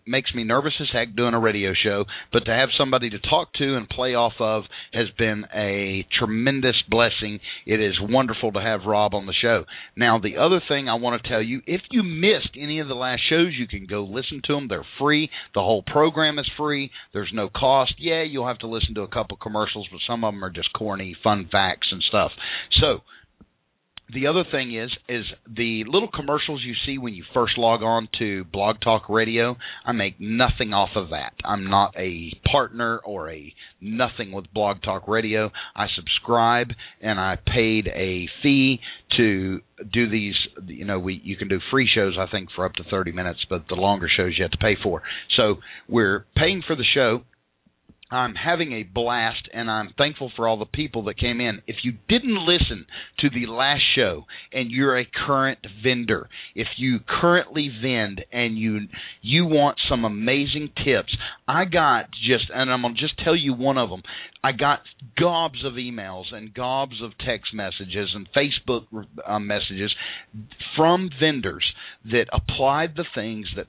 [0.06, 3.54] makes me nervous as heck doing a radio show, but to have somebody to talk
[3.54, 7.40] to and play off of has been a tremendous blessing.
[7.66, 9.66] It is wonderful to have Rob on the show.
[9.96, 12.96] Now, the other thing I want to tell you, if you missed any of the
[12.96, 14.68] last shows, you can go listen to them.
[14.68, 15.30] They're free.
[15.54, 16.92] The whole program is free.
[17.14, 17.96] There's no cost.
[17.98, 20.74] Yeah, you'll have to listen to a couple commercials, but some of them are just
[20.74, 22.32] corny, fun facts and stuff.
[22.72, 23.02] So,
[24.14, 28.08] the other thing is is the little commercials you see when you first log on
[28.20, 29.58] to Blog Talk Radio.
[29.86, 31.34] I make nothing off of that.
[31.44, 35.52] I'm not a partner or a nothing with Blog Talk Radio.
[35.76, 36.70] I subscribe
[37.02, 38.80] and I paid a fee
[39.18, 39.60] to
[39.92, 40.36] do these.
[40.66, 43.46] You know, we you can do free shows I think for up to 30 minutes,
[43.50, 45.02] but the longer shows you have to pay for.
[45.36, 45.56] So
[45.90, 47.24] we're paying for the show
[48.10, 51.62] I'm having a blast and I'm thankful for all the people that came in.
[51.68, 52.86] If you didn't listen
[53.20, 58.88] to the last show and you're a current vendor, if you currently vend and you
[59.22, 61.16] you want some amazing tips,
[61.48, 64.04] I got just and I'm going to just tell you one of them.
[64.44, 64.80] I got
[65.20, 68.86] gobs of emails and gobs of text messages and Facebook
[69.26, 69.94] uh, messages
[70.78, 71.66] from vendors
[72.06, 73.68] that applied the things that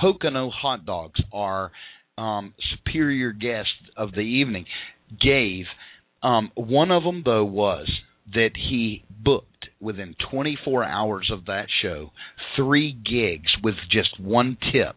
[0.00, 1.70] Pocono hot dogs are
[2.18, 4.66] um, superior guest of the evening
[5.20, 5.64] gave.
[6.22, 7.90] Um, one of them, though, was
[8.32, 12.10] that he booked within 24 hours of that show
[12.56, 14.96] three gigs with just one tip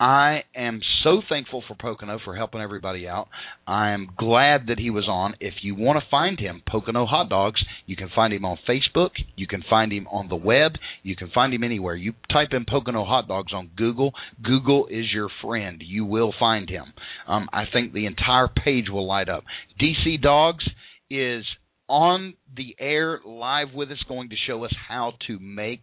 [0.00, 3.28] I am so thankful for Pocono for helping everybody out.
[3.66, 5.36] I'm glad that he was on.
[5.38, 9.10] If you want to find him, Pocono Hot Dogs, you can find him on Facebook.
[9.36, 10.72] You can find him on the web.
[11.04, 11.94] You can find him anywhere.
[11.94, 14.12] You type in Pocono Hot Dogs on Google.
[14.42, 15.80] Google is your friend.
[15.84, 16.92] You will find him.
[17.28, 19.44] Um, I think the entire page will light up.
[19.80, 20.64] DC Dogs
[21.08, 21.44] is
[21.88, 25.82] on the air live with us, going to show us how to make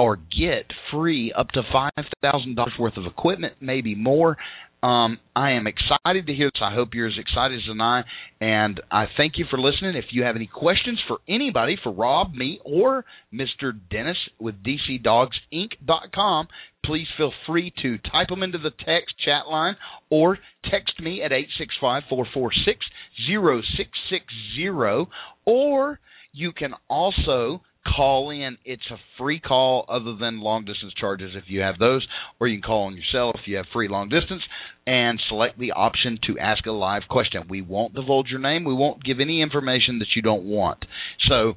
[0.00, 1.90] or get free up to five
[2.22, 4.38] thousand dollars worth of equipment, maybe more.
[4.82, 6.62] Um, I am excited to hear this.
[6.62, 8.04] I hope you're as excited as I, am.
[8.40, 9.94] and I thank you for listening.
[9.94, 13.78] If you have any questions for anybody, for Rob, me, or Mr.
[13.90, 16.48] Dennis with DCDogsInc.com,
[16.82, 19.74] please feel free to type them into the text chat line
[20.08, 20.38] or
[20.70, 22.78] text me at eight six five four four six
[23.28, 24.24] zero six six
[24.56, 25.10] zero,
[25.44, 26.00] or
[26.32, 27.60] you can also
[27.96, 28.58] call in.
[28.64, 32.06] It's a free call other than long distance charges if you have those,
[32.38, 34.42] or you can call on yourself if you have free long distance
[34.86, 37.44] and select the option to ask a live question.
[37.48, 38.64] We won't divulge your name.
[38.64, 40.84] We won't give any information that you don't want.
[41.28, 41.54] So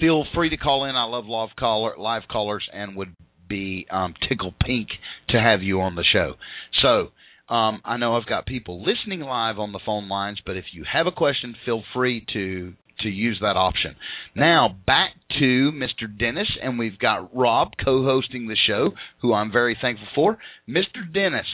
[0.00, 0.96] feel free to call in.
[0.96, 3.14] I love live caller live callers and would
[3.48, 4.88] be um, tickle pink
[5.28, 6.34] to have you on the show.
[6.82, 7.10] So
[7.52, 10.84] um, I know I've got people listening live on the phone lines, but if you
[10.90, 13.96] have a question, feel free to to use that option.
[14.34, 16.06] Now back to Mr.
[16.18, 18.90] Dennis, and we've got Rob co-hosting the show,
[19.22, 20.38] who I'm very thankful for.
[20.68, 21.12] Mr.
[21.12, 21.46] Dennis,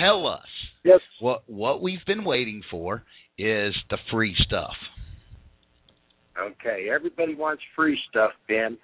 [0.00, 0.46] tell us
[0.84, 1.00] yes.
[1.20, 3.02] what what we've been waiting for
[3.38, 4.74] is the free stuff.
[6.38, 8.78] Okay, everybody wants free stuff, Ben.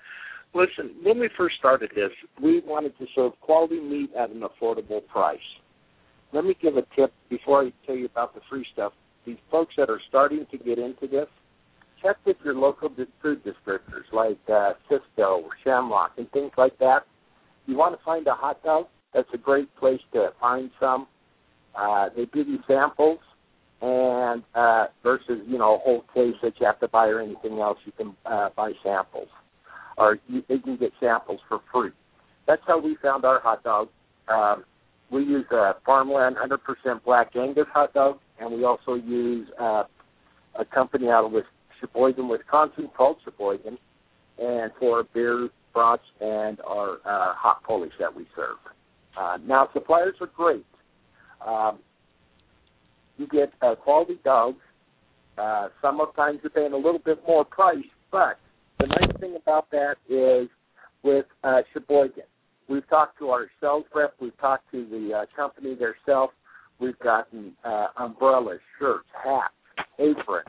[0.54, 2.10] Listen, when we first started this,
[2.42, 5.38] we wanted to serve quality meat at an affordable price.
[6.32, 8.92] Let me give a tip before I tell you about the free stuff.
[9.26, 11.26] These folks that are starting to get into this,
[12.02, 12.90] check with your local
[13.22, 17.00] food distributors like uh, Sysco or Shamrock and things like that.
[17.66, 18.86] You want to find a hot dog?
[19.14, 21.06] That's a great place to find some.
[21.74, 23.18] Uh, they give you samples,
[23.80, 27.58] and uh, versus you know a whole case that you have to buy or anything
[27.58, 29.28] else, you can uh, buy samples,
[29.96, 31.90] or you, you can get samples for free.
[32.46, 33.88] That's how we found our hot dog.
[34.28, 34.64] Um,
[35.10, 39.84] we use a farmland 100% black Angus hot dog, and we also use uh,
[40.58, 41.32] a company out of
[41.80, 43.78] Sheboygan, Wisconsin, called Sheboygan,
[44.38, 48.56] and for beer, brats, and our uh, hot Polish that we serve.
[49.18, 50.64] Uh, now, suppliers are great.
[51.46, 51.78] Um,
[53.16, 54.58] you get uh, quality dogs.
[55.36, 57.78] Uh, sometimes you're paying a little bit more price,
[58.10, 58.38] but
[58.78, 60.48] the nice thing about that is
[61.02, 62.24] with uh, Sheboygan,
[62.68, 66.32] we've talked to our sales rep, we've talked to the uh, company themselves,
[66.80, 69.54] we've gotten uh, umbrellas, shirts, hats,
[69.98, 70.46] aprons,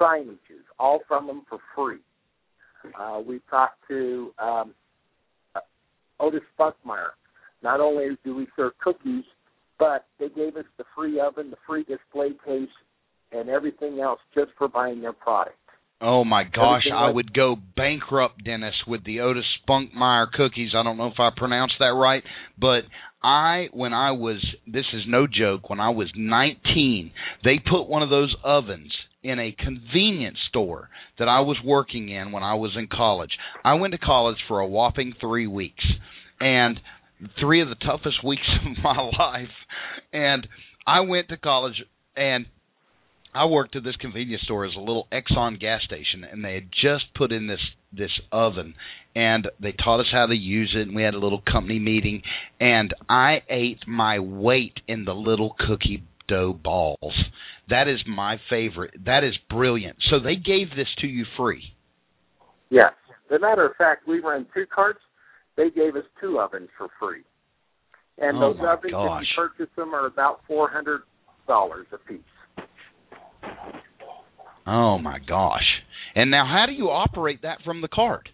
[0.00, 1.98] signages, all from them for free.
[2.98, 4.74] Uh, we talked to um,
[6.20, 7.10] Otis Spunkmeyer.
[7.62, 9.24] Not only do we serve cookies,
[9.78, 12.68] but they gave us the free oven, the free display case,
[13.32, 15.56] and everything else just for buying their product.
[16.00, 20.72] Oh my gosh, Everything I like- would go bankrupt, Dennis, with the Otis Spunkmeyer cookies.
[20.76, 22.22] I don't know if I pronounced that right,
[22.58, 22.82] but
[23.22, 27.10] I, when I was, this is no joke, when I was 19,
[27.42, 28.92] they put one of those ovens
[29.24, 33.30] in a convenience store that I was working in when I was in college.
[33.64, 35.84] I went to college for a whopping three weeks,
[36.38, 36.78] and
[37.40, 39.48] three of the toughest weeks of my life.
[40.12, 40.46] And
[40.86, 41.82] I went to college
[42.16, 42.46] and
[43.34, 46.68] I worked at this convenience store as a little Exxon gas station, and they had
[46.70, 47.58] just put in this
[47.92, 48.74] this oven,
[49.14, 52.22] and they taught us how to use it, and we had a little company meeting,
[52.60, 57.14] and I ate my weight in the little cookie dough balls.
[57.70, 58.92] That is my favorite.
[59.06, 59.96] That is brilliant.
[60.10, 61.62] So they gave this to you free.
[62.70, 62.92] Yes.
[63.30, 65.00] As a matter of fact, we ran two carts.
[65.56, 67.22] They gave us two ovens for free.
[68.18, 69.22] And Oh, those ovens, gosh.
[69.22, 71.02] if you purchase them, are about four hundred
[71.48, 72.20] dollars a piece.
[74.66, 75.82] Oh my gosh!
[76.14, 78.28] And now, how do you operate that from the cart?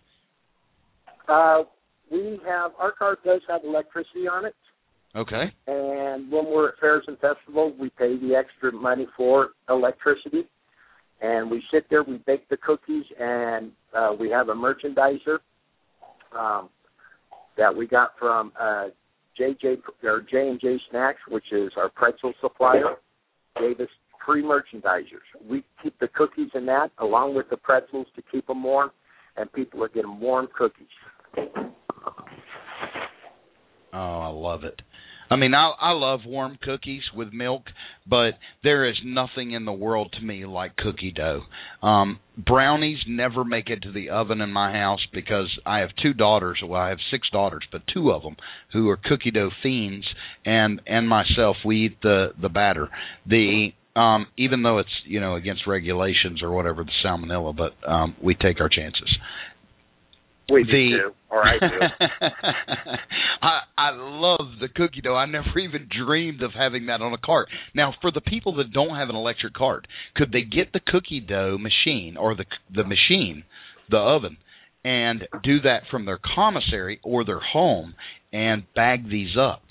[1.29, 1.63] Uh,
[2.11, 4.55] we have our cart does have electricity on it,
[5.17, 5.53] Okay.
[5.67, 10.45] and when we're at fairs and festivals, we pay the extra money for electricity.
[11.21, 15.39] And we sit there, we bake the cookies, and uh, we have a merchandiser
[16.37, 16.71] um,
[17.59, 18.87] that we got from uh,
[19.39, 22.97] JJ or J and J Snacks, which is our pretzel supplier.
[23.59, 23.89] Gave us
[24.25, 25.27] free merchandisers.
[25.49, 28.91] We keep the cookies in that along with the pretzels to keep them warm,
[29.37, 30.87] and people are getting warm cookies.
[33.93, 34.81] Oh, I love it.
[35.31, 37.63] I mean, I I love warm cookies with milk,
[38.05, 38.33] but
[38.65, 41.43] there is nothing in the world to me like cookie dough.
[41.87, 46.15] Um brownies never make it to the oven in my house because I have two
[46.15, 46.59] daughters.
[46.67, 48.37] Well, I have six daughters, but two of them
[48.73, 50.07] who are cookie dough fiends,
[50.45, 52.89] and and myself, we eat the the batter.
[53.25, 58.17] The um even though it's you know against regulations or whatever the salmonella, but um
[58.21, 59.17] we take our chances.
[60.51, 61.67] We do The- too, or I do.
[63.43, 65.15] I I love the cookie dough.
[65.17, 67.49] I never even dreamed of having that on a cart.
[67.75, 69.87] Now, for the people that don't have an electric cart,
[70.17, 72.45] could they get the cookie dough machine or the
[72.75, 73.45] the machine,
[73.91, 74.37] the oven,
[74.85, 77.95] and do that from their commissary or their home
[78.33, 79.63] and bag these up?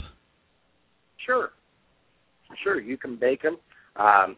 [1.26, 1.50] Sure,
[2.64, 2.80] sure.
[2.80, 3.58] You can bake them.
[3.96, 4.38] Um,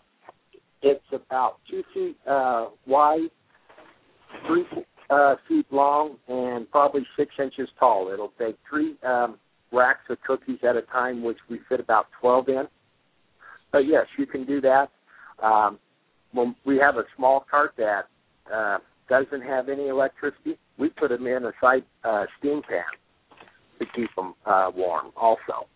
[0.81, 3.29] it's about two feet uh, wide,
[4.47, 4.65] three
[5.11, 8.09] uh, feet long, and probably six inches tall.
[8.13, 9.37] It'll bake three um,
[9.71, 12.63] racks of cookies at a time, which we fit about twelve in.
[13.71, 14.89] But yes, you can do that.
[15.43, 15.79] Um,
[16.33, 18.07] when we have a small cart that
[18.53, 18.77] uh,
[19.09, 22.83] doesn't have any electricity, we put them in a side uh, steam pan
[23.79, 25.11] to keep them uh, warm.
[25.15, 25.67] Also.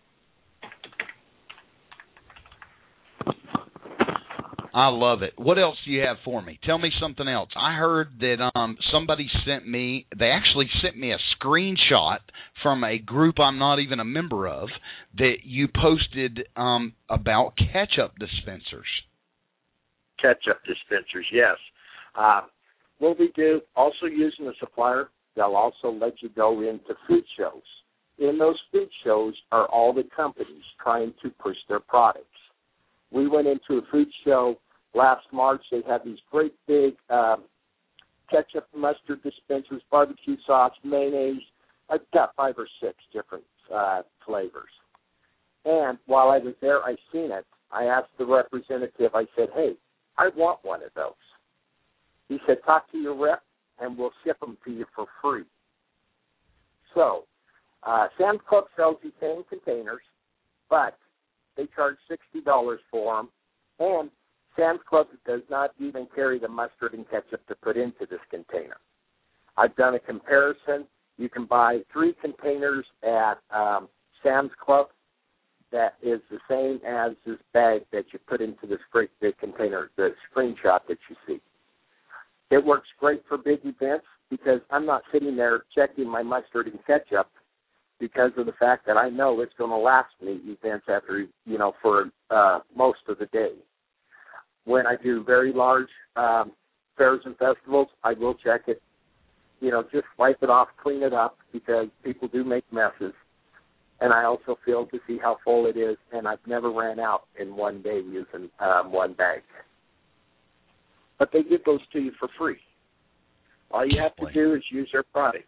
[4.78, 5.32] I love it.
[5.38, 6.60] What else do you have for me?
[6.62, 7.48] Tell me something else.
[7.56, 12.18] I heard that um somebody sent me they actually sent me a screenshot
[12.62, 14.68] from a group I'm not even a member of
[15.16, 18.90] that you posted um about ketchup dispensers.
[20.20, 21.56] ketchup dispensers, yes.
[22.14, 22.42] Uh,
[22.98, 27.62] what we do, also using a supplier, they'll also let you go into food shows.
[28.18, 32.26] In those food shows are all the companies trying to push their products.
[33.10, 34.56] We went into a food show
[34.96, 35.62] last March.
[35.70, 37.44] They had these great big um,
[38.30, 41.42] ketchup, mustard dispensers, barbecue sauce, mayonnaise.
[41.88, 44.70] I've got five or six different uh, flavors.
[45.64, 47.46] And while I was there, I seen it.
[47.70, 49.12] I asked the representative.
[49.14, 49.74] I said, "Hey,
[50.18, 51.12] I want one of those.
[52.28, 53.42] He said, talk to your rep
[53.78, 55.44] and we'll ship them to you for free.
[56.94, 57.24] So,
[57.82, 60.00] uh, Sam's Club sells these same containers,
[60.70, 60.96] but
[61.56, 63.28] they charge $60 for them.
[63.78, 64.10] And
[64.56, 68.76] Sam's Club does not even carry the mustard and ketchup to put into this container.
[69.56, 70.86] I've done a comparison.
[71.18, 73.88] You can buy three containers at um,
[74.22, 74.88] Sam's Club
[75.72, 79.90] that is the same as this bag that you put into this great big container,
[79.96, 81.40] the screenshot that you see.
[82.50, 86.78] It works great for big events because I'm not sitting there checking my mustard and
[86.86, 87.28] ketchup
[87.98, 91.58] because of the fact that I know it's going to last me events after, you
[91.58, 93.52] know, for uh, most of the day.
[94.66, 96.52] When I do very large um,
[96.98, 98.82] fairs and festivals, I will check it,
[99.60, 103.14] you know, just wipe it off, clean it up because people do make messes
[104.00, 107.22] and I also feel to see how full it is, and I've never ran out
[107.40, 109.40] in one day using um, one bag.
[111.18, 112.58] But they give those to you for free.
[113.70, 115.46] All you have to do is use their product.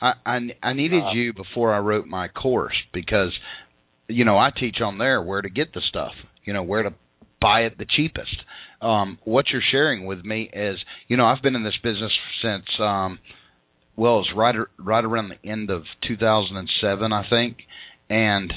[0.00, 3.32] I I, I needed Uh, you before I wrote my course because
[4.08, 6.12] you know I teach on there where to get the stuff,
[6.44, 6.92] you know where to
[7.42, 8.36] buy it the cheapest.
[8.80, 10.78] Um, what you're sharing with me is,
[11.08, 12.12] you know, I've been in this business
[12.42, 13.18] since, um,
[13.96, 17.58] well, it's right right around the end of 2007, I think,
[18.08, 18.52] and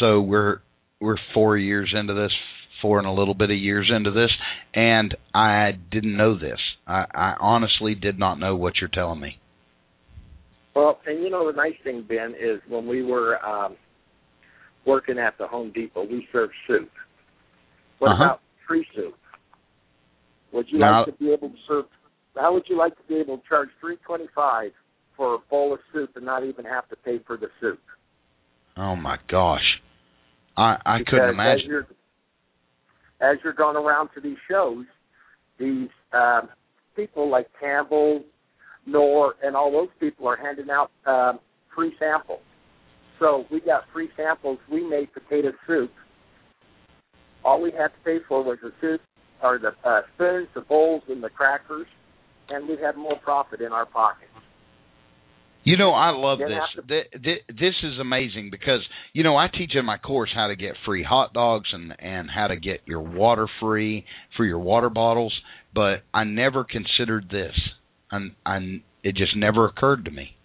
[0.00, 0.58] so we're
[1.00, 2.32] we're four years into this,
[2.80, 4.30] four and a little bit of years into this,
[4.74, 6.58] and I didn't know this.
[6.86, 9.38] I, I honestly did not know what you're telling me.
[10.74, 13.76] Well, and you know the nice thing, Ben, is when we were um,
[14.86, 16.90] working at the Home Depot, we served soup.
[17.98, 18.24] What Uh-huh.
[18.24, 19.16] about free soup?
[20.52, 21.86] Would you Now- like to be able to serve?
[22.36, 24.72] How would you like to be able to charge three twenty-five
[25.16, 27.80] for a bowl of soup and not even have to pay for the soup?
[28.76, 29.80] Oh my gosh,
[30.56, 31.66] I I Because couldn't As imagine.
[31.70, 31.86] you're,
[33.20, 34.84] as you're going around to these shows,
[35.58, 36.50] these um,
[36.94, 38.22] people like Campbell,
[38.84, 41.40] Knorr, and all those people are handing out um,
[41.74, 42.42] free samples.
[43.18, 44.58] So we got free samples.
[44.70, 45.90] We made potato soup.
[47.46, 49.00] All we had to pay for was the soup,
[49.40, 51.86] or the uh, spoons, the bowls, and the crackers,
[52.48, 54.30] and we had more profit in our pockets.
[55.62, 56.48] You know, I love this.
[56.78, 58.80] after- Th- th- This is amazing because
[59.12, 62.28] you know I teach in my course how to get free hot dogs and and
[62.30, 64.04] how to get your water free
[64.36, 65.34] for your water bottles,
[65.72, 67.54] but I never considered this,
[68.10, 70.36] and and it just never occurred to me.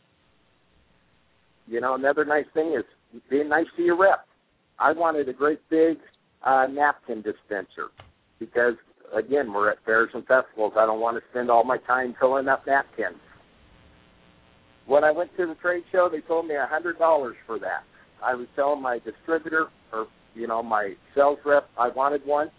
[1.67, 2.85] You know, another nice thing is
[3.29, 4.25] being nice to your rep.
[4.79, 5.97] I wanted a great big
[6.45, 7.89] uh, napkin dispenser
[8.39, 8.75] because,
[9.15, 10.73] again, we're at fairs and festivals.
[10.77, 13.17] I don't want to spend all my time filling up napkins.
[14.87, 17.83] When I went to the trade show, they told me a hundred dollars for that.
[18.23, 22.49] I was telling my distributor or you know my sales rep I wanted one.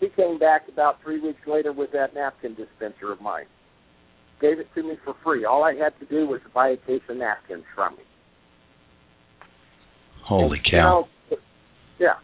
[0.00, 3.44] He came back about three weeks later with that napkin dispenser of mine.
[4.40, 5.44] Gave it to me for free.
[5.44, 8.02] All I had to do was buy a case of napkins from me.
[10.24, 11.08] Holy And, cow!
[11.30, 11.42] You know,
[11.98, 12.14] yeah.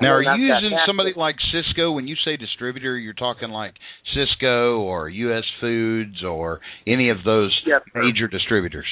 [0.00, 2.96] Now, are you using somebody like Sysco when you say distributor?
[2.96, 3.74] You're talking like
[4.16, 5.44] Sysco or U.S.
[5.60, 8.86] Foods or any of those Yes, major distributors.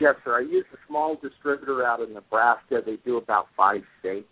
[0.00, 0.38] Yes, sir.
[0.38, 2.80] I use a small distributor out in Nebraska.
[2.84, 4.28] They do about five states.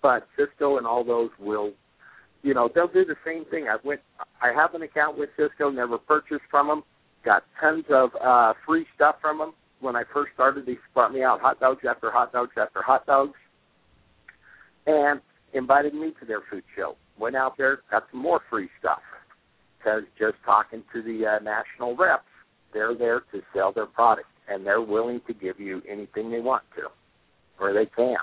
[0.00, 1.72] But Sysco and all those will,
[2.42, 3.66] you know, they'll do the same thing.
[3.68, 4.00] I went,
[4.40, 6.82] I have an account with Sysco, never purchased from them.
[7.24, 9.52] Got tons of uh, free stuff from them.
[9.80, 13.04] When I first started, they brought me out hot dogs after hot dogs after hot
[13.06, 13.34] dogs,
[14.86, 15.20] and
[15.54, 16.96] invited me to their food show.
[17.18, 19.00] Went out there, got some more free stuff.
[19.78, 22.24] Because just talking to the uh, national reps,
[22.72, 26.62] they're there to sell their product and they're willing to give you anything they want
[26.76, 26.88] to
[27.60, 28.16] or they can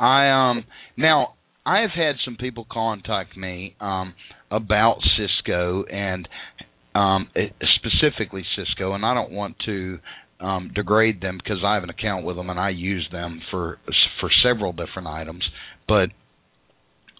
[0.00, 0.64] I um
[0.96, 1.34] now
[1.66, 4.14] I have had some people contact me um
[4.50, 6.28] about Sysco and
[6.94, 7.28] um
[7.76, 9.98] specifically Sysco and I don't want to
[10.40, 13.78] um degrade them because I have an account with them and I use them for
[14.20, 15.44] for several different items.
[15.86, 16.10] But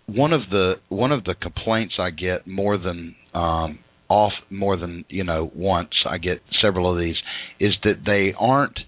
[0.07, 5.05] one of the one of the complaints I get more than um off more than
[5.09, 7.17] you know once I get several of these
[7.59, 8.79] is that they aren't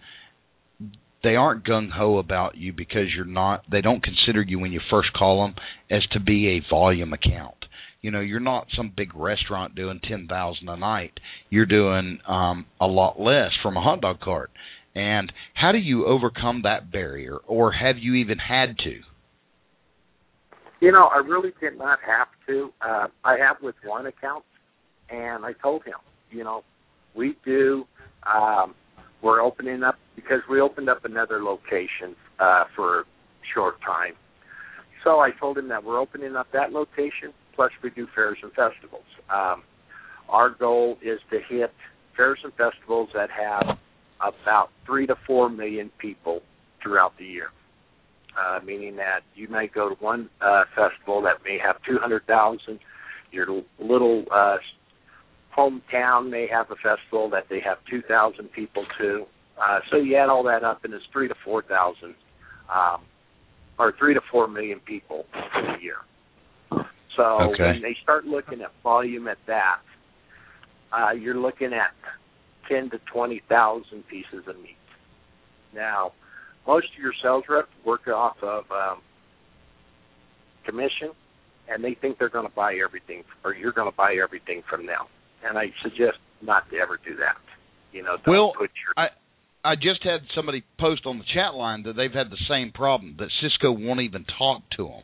[1.23, 4.81] they aren't gung ho about you because you're not they don't consider you when you
[4.91, 5.55] first call them
[5.91, 7.66] as to be a volume account
[8.07, 11.19] you know you're not some big restaurant doing 10,000 a night.
[11.51, 14.53] You're doing um a lot less from a hot dog cart.
[14.95, 19.01] And how do you overcome that barrier or have you even had to?
[20.81, 22.71] You know i really did not have to.
[22.81, 24.45] Uh i have with one account
[25.11, 25.99] and i told him
[26.31, 26.63] you know
[27.17, 27.87] we do
[28.25, 28.77] um
[29.21, 33.05] we're opening up because we opened up another location uh for a
[33.53, 34.15] short time.
[35.03, 38.53] So i told him that we're opening up that location plus we do fairs and
[38.53, 39.63] festivals um
[40.29, 41.73] our goal is to hit
[42.17, 43.79] fairs and festivals that have
[44.21, 46.41] about three to four million people
[46.83, 47.49] throughout the year
[48.37, 52.79] uh, meaning that you may go to one uh, festival that may have 200,000.
[53.33, 54.57] Your little uh,
[55.57, 59.25] hometown may have a festival that they have 2,000 people to.
[59.59, 62.15] Uh, so you add all that up, and it's three to 4,000,
[62.75, 63.01] um,
[63.79, 65.97] or three to four million people for the year.
[67.17, 67.73] So Okay.
[67.73, 69.81] when they start looking at volume at that,
[70.93, 71.93] uh, you're looking at
[72.69, 74.77] 10 to 20,000 pieces of meat.
[75.75, 76.13] Now,
[76.67, 79.03] most of your sales reps work off of um,
[80.65, 81.11] commission,
[81.69, 84.87] and they think they're going to buy everything, or you're going to buy everything from
[84.87, 85.07] them.
[85.45, 87.37] And I suggest not to ever do that.
[87.93, 89.09] You know, don't Well, put your
[89.67, 93.17] I just had somebody post on the chat line that they've had the same problem
[93.19, 95.03] that Sysco won't even talk to them.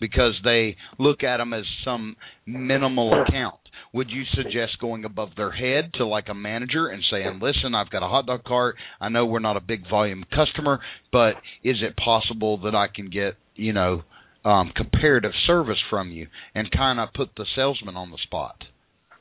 [0.00, 3.56] Because they look at them as some minimal account.
[3.92, 7.90] Would you suggest going above their head to like a manager and saying, "Listen, I've
[7.90, 8.76] got a hot dog cart.
[9.00, 10.80] I know we're not a big volume customer,
[11.12, 11.34] but
[11.64, 14.02] is it possible that I can get, you know,
[14.44, 18.64] um, comparative service from you?" And kind of put the salesman on the spot.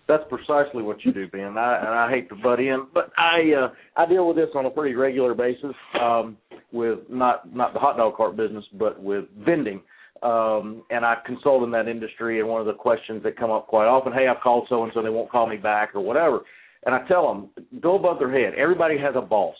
[0.08, 1.58] That's precisely what you do, Ben.
[1.58, 4.66] I, and I hate to butt in, but I uh, I deal with this on
[4.66, 6.38] a pretty regular basis um,
[6.72, 9.82] with not not the hot dog cart business, but with vending
[10.24, 12.40] um, and I consult in that industry.
[12.40, 14.92] And one of the questions that come up quite often, hey, I've called so and
[14.94, 16.42] so, they won't call me back or whatever.
[16.86, 17.50] And I tell them,
[17.82, 18.58] go above their head.
[18.58, 19.56] Everybody has a boss,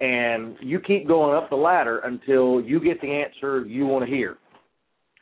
[0.00, 4.10] and you keep going up the ladder until you get the answer you want to
[4.10, 4.38] hear.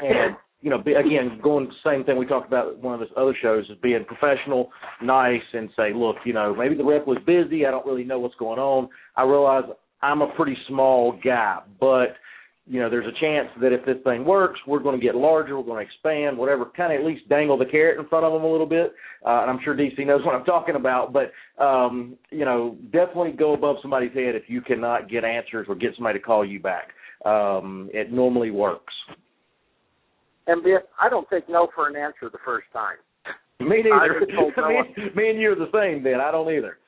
[0.01, 3.36] And you know, be, again, going same thing we talked about one of the other
[3.43, 4.70] shows is being professional,
[5.03, 7.66] nice, and say, look, you know, maybe the rep was busy.
[7.66, 8.88] I don't really know what's going on.
[9.16, 9.64] I realize
[10.03, 12.14] I'm a pretty small guy, but
[12.67, 15.59] you know, there's a chance that if this thing works, we're going to get larger,
[15.59, 16.67] we're going to expand, whatever.
[16.67, 18.93] Kind of at least dangle the carrot in front of them a little bit.
[19.27, 21.13] Uh, and I'm sure DC knows what I'm talking about.
[21.13, 21.33] But
[21.63, 25.95] um, you know, definitely go above somebody's head if you cannot get answers or get
[25.97, 26.91] somebody to call you back.
[27.25, 28.95] Um, it normally works.
[30.47, 30.63] And
[31.01, 32.97] I don't take no for an answer the first time.
[33.61, 34.27] Me neither.
[34.33, 36.79] No me, me and you are the same, Then I don't either.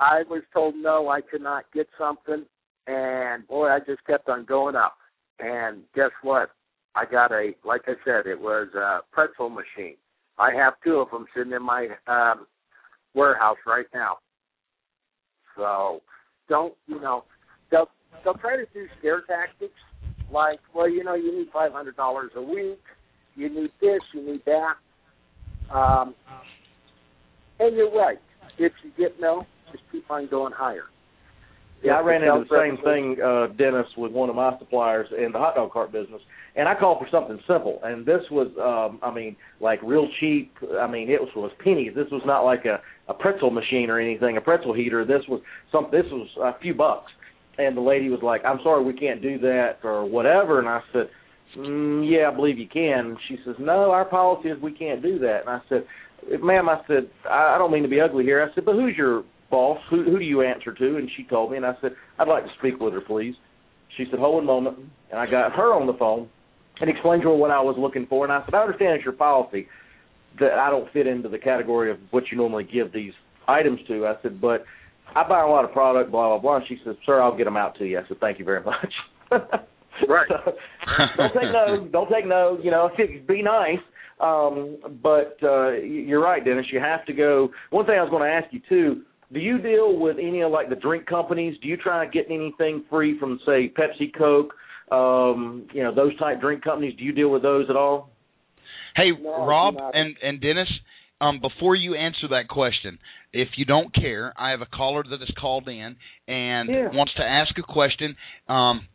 [0.00, 2.44] I was told no, I could not get something,
[2.88, 4.96] and boy, I just kept on going up.
[5.38, 6.50] And guess what?
[6.94, 9.96] I got a, like I said, it was a pretzel machine.
[10.38, 12.46] I have two of them sitting in my um,
[13.14, 14.18] warehouse right now.
[15.56, 16.02] So
[16.48, 17.24] don't, you know,
[17.70, 17.90] they'll
[18.24, 19.74] they'll try to do scare tactics,
[20.32, 22.80] like, well, you know, you need five hundred dollars a week,
[23.34, 25.76] you need this, you need that.
[25.76, 26.14] Um,
[27.60, 28.18] and you're right.
[28.58, 30.84] If you get no, just keep on going higher.
[31.82, 35.30] Yeah, I ran into the same thing, uh, Dennis, with one of my suppliers in
[35.30, 36.20] the hot dog cart business,
[36.56, 37.78] and I called for something simple.
[37.84, 40.52] And this was, um, I mean, like real cheap.
[40.80, 41.92] I mean, it was was pennies.
[41.94, 45.04] This was not like a a pretzel machine or anything, a pretzel heater.
[45.04, 45.86] This was some.
[45.92, 47.12] This was a few bucks.
[47.58, 50.80] And the lady was like, "I'm sorry, we can't do that or whatever." And I
[50.92, 51.08] said,
[51.56, 55.02] mm, "Yeah, I believe you can." And she says, "No, our policy is we can't
[55.02, 55.84] do that." And I said,
[56.40, 59.22] "Ma'am," I said, "I don't mean to be ugly here." I said, "But who's your
[59.50, 60.96] boss, who, who do you answer to?
[60.96, 63.34] And she told me, and I said, I'd like to speak with her, please.
[63.96, 64.78] She said, hold a moment.
[65.10, 66.28] And I got her on the phone
[66.80, 68.24] and explained to her what I was looking for.
[68.24, 69.66] And I said, I understand it's your policy
[70.40, 73.12] that I don't fit into the category of what you normally give these
[73.48, 74.06] items to.
[74.06, 74.64] I said, but
[75.14, 76.56] I buy a lot of product, blah, blah, blah.
[76.56, 77.98] And she said, sir, I'll get them out to you.
[77.98, 78.92] I said, thank you very much.
[80.08, 80.28] right.
[80.28, 80.52] so,
[81.16, 81.88] don't take no.
[81.90, 82.58] Don't take no.
[82.62, 82.90] You know,
[83.28, 83.78] be nice.
[84.20, 86.66] Um, but uh, you're right, Dennis.
[86.72, 87.48] You have to go.
[87.70, 89.02] One thing I was going to ask you too
[89.32, 91.56] do you deal with any of like the drink companies?
[91.62, 94.54] Do you try to get anything free from say Pepsi, Coke,
[94.90, 96.94] um, you know, those type drink companies?
[96.98, 98.10] Do you deal with those at all?
[98.96, 100.68] Hey, No, Rob and and Dennis,
[101.20, 102.98] um, before you answer that question,
[103.32, 106.88] if you don't care, I have a caller that has called in and Yeah.
[106.88, 108.16] wants to ask a question.
[108.48, 108.88] Um,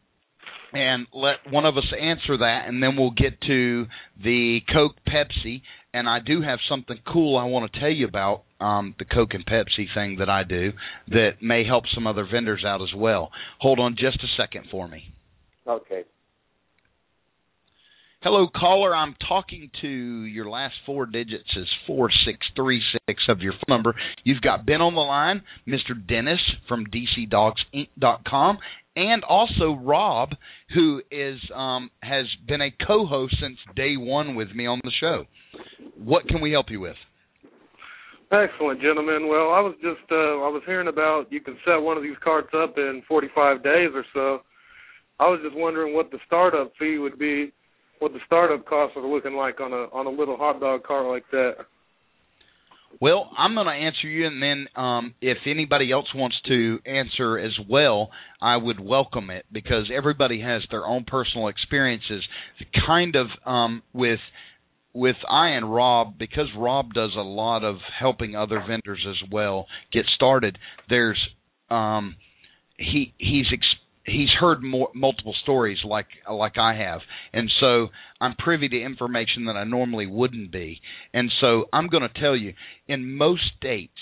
[0.74, 3.86] and let one of us answer that, and then we'll get to
[4.18, 5.62] the Coke Pepsi.
[5.94, 9.34] And I do have something cool I want to tell you about um, the Coke
[9.34, 10.72] and Pepsi thing that I do
[11.10, 13.30] that may help some other vendors out as well.
[13.60, 15.14] Hold on just a second for me.
[15.68, 16.04] Okay.
[18.24, 18.96] Hello, caller.
[18.96, 23.96] I'm talking to your last four digits is 4636 of your phone number.
[24.24, 25.92] You've got Ben on the line, Mr.
[26.08, 26.40] Dennis
[26.70, 28.60] from DCDogsInc.com,
[28.96, 30.36] and also Rob,
[30.74, 35.26] who is um, has been a co-host since day one with me on the show.
[35.98, 36.96] What can we help you with?
[38.32, 39.28] Excellent, gentlemen.
[39.28, 42.18] Well, I was just uh, I was hearing about you can set one of these
[42.24, 44.40] carts up in 45 days or so.
[45.20, 47.54] I was just wondering what the startup fee would be,
[48.00, 51.06] what the startup costs are looking like on a on a little hot dog cart
[51.06, 51.66] like that.
[53.00, 57.40] Well, I'm going to answer you, and then um, if anybody else wants to answer
[57.40, 58.10] as well,
[58.42, 62.24] I would welcome it because everybody has their own personal experiences.
[62.86, 64.20] Kind of um, with
[64.94, 69.68] with I and Rob because Rob does a lot of helping other vendors as well
[69.92, 70.58] get started.
[70.90, 71.20] There's
[71.70, 72.16] um,
[72.78, 73.76] he he's ex-
[74.06, 77.02] he's heard more, multiple stories like like I have,
[77.34, 77.90] and so
[78.22, 80.82] I'm privy to information that I normally wouldn't be.
[81.14, 82.54] And so I'm going to tell you,
[82.88, 83.98] in most states,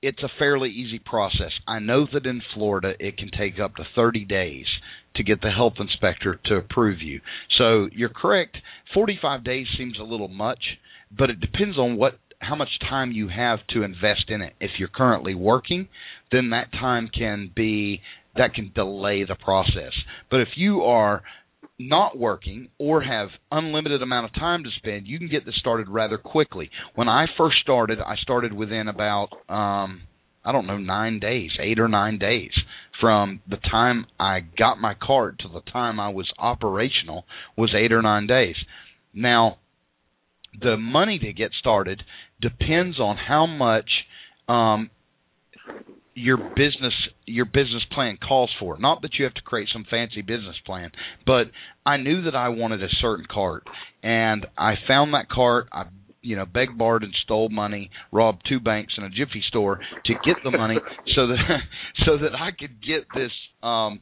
[0.00, 1.52] it's a fairly easy process.
[1.66, 4.66] I know that in Florida, it can take up to 30 days
[5.18, 7.20] to get the health inspector to approve you.
[7.58, 8.56] So you're correct.
[8.94, 10.78] 45 days seems a little much,
[11.16, 14.54] but it depends on what how much time you have to invest in it.
[14.60, 15.88] If you're currently working,
[16.30, 18.00] then that time can be
[18.36, 19.92] that can delay the process.
[20.30, 21.22] But if you are
[21.78, 25.88] not working or have unlimited amount of time to spend, you can get this started
[25.88, 26.70] rather quickly.
[26.94, 30.02] When I first started, I started within about um
[30.44, 32.52] I don't know 9 days, 8 or 9 days
[33.00, 37.24] from the time I got my cart to the time I was operational
[37.56, 38.56] was 8 or 9 days.
[39.14, 39.58] Now,
[40.60, 42.02] the money to get started
[42.40, 43.90] depends on how much
[44.48, 44.90] um
[46.14, 46.94] your business
[47.26, 48.78] your business plan calls for.
[48.78, 50.90] Not that you have to create some fancy business plan,
[51.26, 51.46] but
[51.86, 53.64] I knew that I wanted a certain cart,
[54.02, 55.68] and I found that cart.
[55.72, 55.84] I
[56.22, 60.14] you know begged, borrowed, and stole money, robbed two banks and a jiffy store to
[60.24, 60.76] get the money
[61.14, 61.36] so that
[62.06, 64.00] so that I could get this um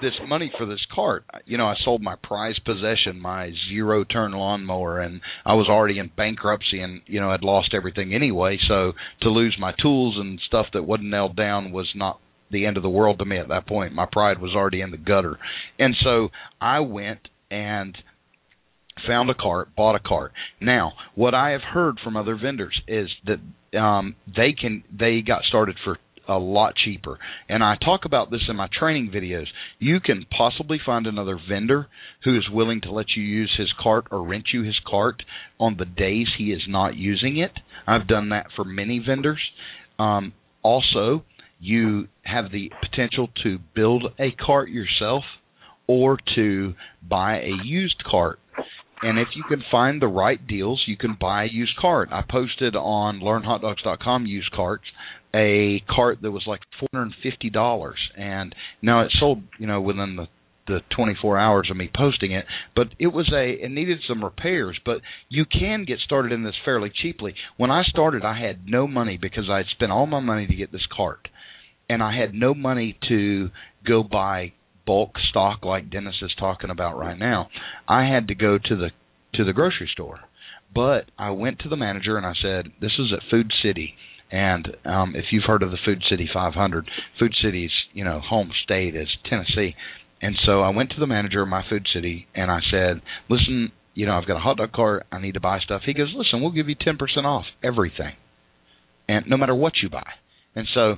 [0.00, 1.24] this money for this cart.
[1.46, 5.98] You know, I sold my prized possession, my zero turn lawnmower, and I was already
[5.98, 8.58] in bankruptcy and, you know, had lost everything anyway.
[8.68, 8.92] So
[9.22, 12.82] to lose my tools and stuff that wasn't nailed down was not the end of
[12.82, 13.92] the world to me at that point.
[13.92, 15.38] My pride was already in the gutter.
[15.78, 16.28] And so
[16.60, 17.96] I went and
[19.06, 20.32] found a cart, bought a cart.
[20.60, 25.42] Now, what I have heard from other vendors is that um they can they got
[25.44, 27.18] started for a lot cheaper.
[27.48, 29.46] And I talk about this in my training videos.
[29.78, 31.86] You can possibly find another vendor
[32.24, 35.22] who is willing to let you use his cart or rent you his cart
[35.60, 37.52] on the days he is not using it.
[37.86, 39.40] I've done that for many vendors.
[39.98, 40.32] Um,
[40.62, 41.24] also,
[41.60, 45.22] you have the potential to build a cart yourself
[45.86, 46.74] or to
[47.08, 48.38] buy a used cart.
[49.06, 52.08] And if you can find the right deals, you can buy a used cart.
[52.10, 54.82] I posted on learnhotdogs.com used carts
[55.32, 58.52] a cart that was like four hundred and fifty dollars, and
[58.82, 60.26] now it sold, you know, within the
[60.66, 62.46] the 24 hours of me posting it.
[62.74, 64.76] But it was a it needed some repairs.
[64.84, 67.36] But you can get started in this fairly cheaply.
[67.56, 70.56] When i started i had no money because i had spent all my money to
[70.56, 71.28] get this cart.
[71.88, 73.50] And i had no money to
[73.86, 74.52] go buy
[74.86, 77.48] bulk stock like dennis is talking about right now
[77.88, 78.90] i had to go to the
[79.34, 80.20] to the grocery store
[80.74, 83.94] but i went to the manager and i said this is at food city
[84.30, 88.50] and um, if you've heard of the Food City 500, Food City's you know home
[88.64, 89.74] state is Tennessee.
[90.20, 93.70] And so I went to the manager of my Food City and I said, "Listen,
[93.94, 95.06] you know I've got a hot dog cart.
[95.12, 98.14] I need to buy stuff." He goes, "Listen, we'll give you 10% off everything,
[99.08, 100.10] and no matter what you buy."
[100.56, 100.96] And so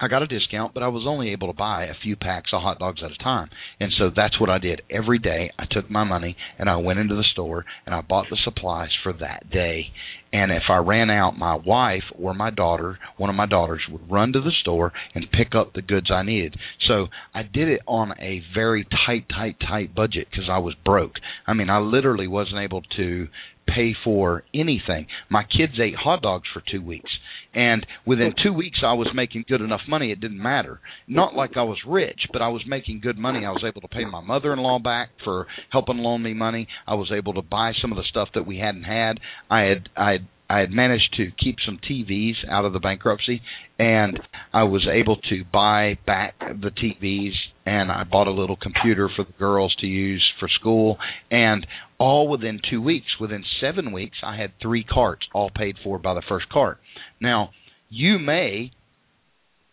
[0.00, 2.62] I got a discount, but I was only able to buy a few packs of
[2.62, 3.50] hot dogs at a time.
[3.78, 4.80] And so that's what I did.
[4.88, 8.26] Every day I took my money and I went into the store and I bought
[8.30, 9.88] the supplies for that day.
[10.32, 14.10] And if I ran out, my wife or my daughter, one of my daughters, would
[14.10, 16.56] run to the store and pick up the goods I needed.
[16.88, 21.16] So I did it on a very tight, tight, tight budget because I was broke.
[21.46, 23.28] I mean, I literally wasn't able to
[23.66, 25.06] pay for anything.
[25.28, 27.10] My kids ate hot dogs for two weeks
[27.54, 30.12] and within two weeks, I was making good enough money.
[30.12, 30.80] It didn't matter.
[31.08, 33.44] Not like I was rich, but I was making good money.
[33.44, 36.68] I was able to pay my mother-in-law back for helping loan me money.
[36.86, 39.18] I was able to buy some of the stuff that we hadn't had.
[39.50, 43.40] I had I had I had managed to keep some TVs out of the bankruptcy,
[43.78, 44.18] and
[44.52, 47.34] I was able to buy back the TVs,
[47.70, 50.98] and I bought a little computer for the girls to use for school,
[51.30, 51.64] and
[51.98, 53.06] all within two weeks.
[53.20, 56.78] Within seven weeks, I had three carts, all paid for by the first cart.
[57.20, 57.50] Now,
[57.88, 58.72] you may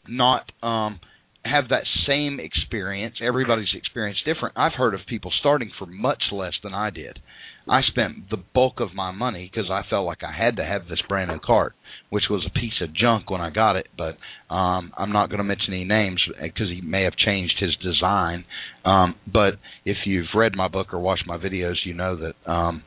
[0.07, 0.99] not um,
[1.43, 3.15] have that same experience.
[3.19, 4.55] Everybody's experience different.
[4.55, 7.17] I've heard of people starting for much less than I did.
[7.69, 10.87] I spent the bulk of my money because I felt like I had to have
[10.87, 11.73] this brand new cart,
[12.09, 13.87] which was a piece of junk when I got it.
[13.97, 14.17] But
[14.53, 18.45] um, I'm not going to mention any names because he may have changed his design.
[18.85, 19.55] Um, but
[19.85, 22.83] if you've read my book or watched my videos, you know that um,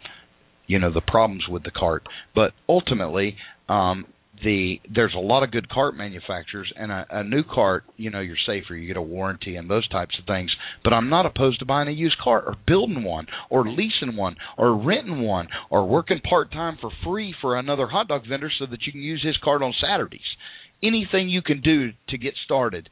[0.66, 2.04] you know the problems with the cart.
[2.34, 3.36] But ultimately,
[3.68, 4.06] um,
[4.42, 8.20] the there's a lot of good cart manufacturers and a, a new cart you know
[8.20, 10.50] you're safer you get a warranty and those types of things.
[10.82, 14.36] But i'm not opposed to buying a used cart or building one or leasing one
[14.56, 18.66] or renting one or working part time for free for another hot dog vendor so
[18.66, 20.20] that you can use his cart on saturdays.
[20.82, 22.88] Anything you can do to get started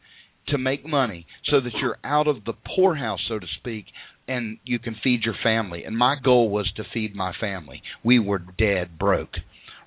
[0.48, 3.86] to make money so that you're out of the poorhouse so to speak
[4.26, 5.84] and you can feed your family.
[5.84, 7.82] And my goal was to feed my family.
[8.04, 9.34] We were dead broke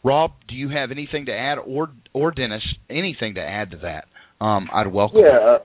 [0.04, 4.06] Rob, do you have anything to add, or or Dennis, anything to add to that?
[4.44, 5.20] Um, I'd welcome.
[5.20, 5.58] Yeah, uh,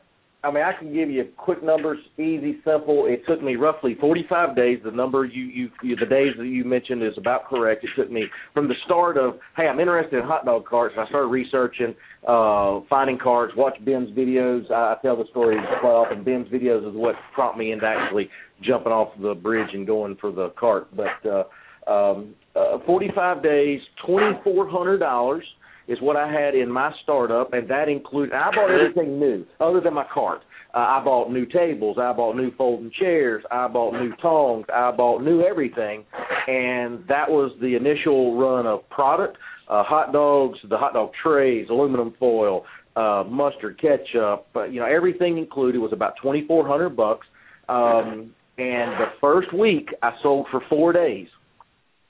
[0.46, 3.06] I mean, I can give you quick numbers, easy, simple.
[3.06, 4.78] It took me roughly 45 days.
[4.84, 7.82] The number you, you, you the days that you mentioned is about correct.
[7.82, 10.94] It took me from the start of, hey, I'm interested in hot dog carts.
[10.96, 11.96] I started researching,
[12.28, 14.70] uh, finding carts, watch Ben's videos.
[14.70, 16.22] I, I tell the story quite often.
[16.22, 18.28] Ben's videos is what prompted me into actually
[18.62, 20.94] jumping off the bridge and going for the cart.
[20.94, 21.44] But uh,
[21.86, 25.40] um, uh, 45 days, $2,400.
[25.88, 28.34] is what I had in my startup, and that included.
[28.34, 30.40] I bought everything new other than my cart.
[30.74, 34.90] Uh, I bought new tables, I bought new folding chairs, I bought new tongs, I
[34.90, 36.04] bought new everything,
[36.48, 39.38] and that was the initial run of product.
[39.70, 42.64] Uh, hot dogs, the hot dog trays, aluminum foil,
[42.94, 47.26] uh, mustard, ketchup, you know, everything included was about twenty four hundred bucks.
[47.68, 51.28] Um, and the first week I sold for four days.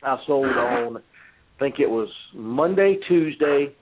[0.07, 1.01] I sold on, I
[1.59, 3.75] think it was Monday, Tuesday,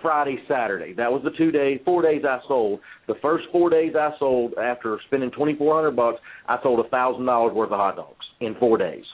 [0.00, 0.94] Friday, Saturday.
[0.94, 2.80] That was the two days, four days I sold.
[3.06, 6.18] The first four days I sold after spending twenty four hundred bucks,
[6.48, 9.04] I sold a thousand dollars worth of hot dogs in four days.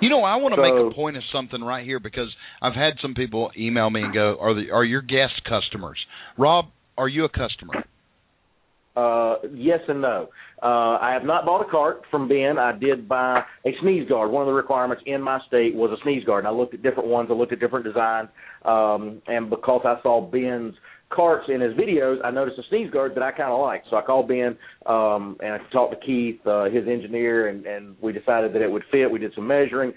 [0.00, 2.74] You know, I want to So- make a point of something right here because I've
[2.74, 5.98] had some people email me and go, "Are the are your guest customers?"
[6.36, 7.84] Rob, are you a customer?
[8.98, 10.28] Uh, yes and no.
[10.60, 12.58] Uh, I have not bought a cart from Ben.
[12.58, 14.32] I did buy a sneeze guard.
[14.32, 16.44] One of the requirements in my state was a sneeze guard.
[16.44, 17.28] And I looked at different ones.
[17.30, 18.28] I looked at different designs.
[18.64, 20.74] Um, and because I saw Ben's
[21.10, 23.86] carts in his videos, I noticed a sneeze guard that I kind of liked.
[23.88, 27.94] So I called Ben um, and I talked to Keith, uh, his engineer, and, and
[28.02, 29.10] we decided that it would fit.
[29.10, 29.92] We did some measuring,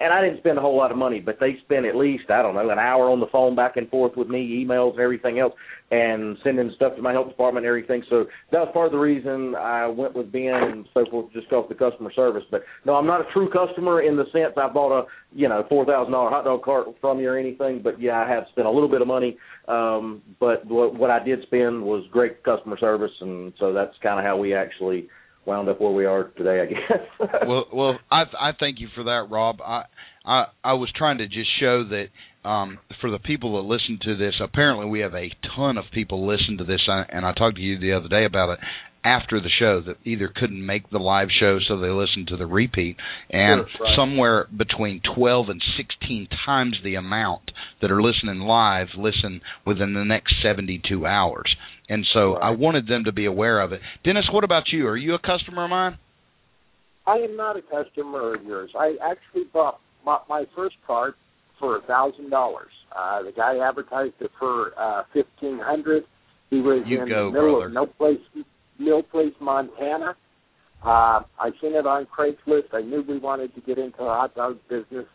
[0.00, 2.42] and I didn't spend a whole lot of money, but they spent at least I
[2.42, 5.38] don't know an hour on the phone back and forth with me, emails and everything
[5.38, 5.52] else,
[5.90, 8.02] and sending stuff to my health department and everything.
[8.10, 11.52] So that was part of the reason I went with Ben and so forth, just
[11.52, 12.42] off the customer service.
[12.50, 15.64] But no, I'm not a true customer in the sense I bought a you know
[15.68, 17.80] four thousand dollar hot dog cart from you or anything.
[17.82, 19.36] But yeah, I have spent a little bit of money.
[19.68, 24.18] Um, but what, what I did spend was great customer service, and so that's kind
[24.18, 25.08] of how we actually
[25.46, 27.30] wound up where we are today, I guess.
[27.46, 29.60] well, well, I I thank you for that, Rob.
[29.64, 29.84] I
[30.24, 34.16] I I was trying to just show that um for the people that listen to
[34.16, 37.62] this, apparently we have a ton of people listen to this, and I talked to
[37.62, 38.58] you the other day about it
[39.06, 42.46] after the show that either couldn't make the live show so they listened to the
[42.46, 42.96] repeat
[43.30, 43.96] and Sure, right.
[43.96, 50.04] somewhere between 12 and 16 times the amount that are listening live listen within the
[50.04, 51.54] next 72 hours
[51.88, 53.80] and so I wanted them to be aware of it.
[54.04, 54.88] Dennis, what about you?
[54.88, 55.98] Are you a customer of mine?
[57.06, 58.70] I am not a customer of yours.
[58.76, 61.14] I actually bought my, my first cart
[61.60, 62.72] for a thousand dollars.
[62.90, 66.02] Uh the guy advertised it for uh fifteen hundred.
[66.50, 67.66] He was You in go, the middle brother.
[67.66, 68.18] of no place
[68.78, 70.16] Mill Place, Montana.
[70.84, 72.72] Uh I seen it on Craigslist.
[72.72, 75.06] I knew we wanted to get into the hot dog business.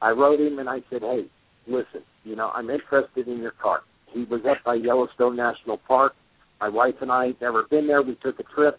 [0.00, 1.26] I wrote him and I said, Hey,
[1.66, 3.82] listen, you know, I'm interested in your cart.
[4.12, 6.14] He was up by Yellowstone National Park.
[6.60, 8.02] My wife and I had never been there.
[8.02, 8.78] We took a trip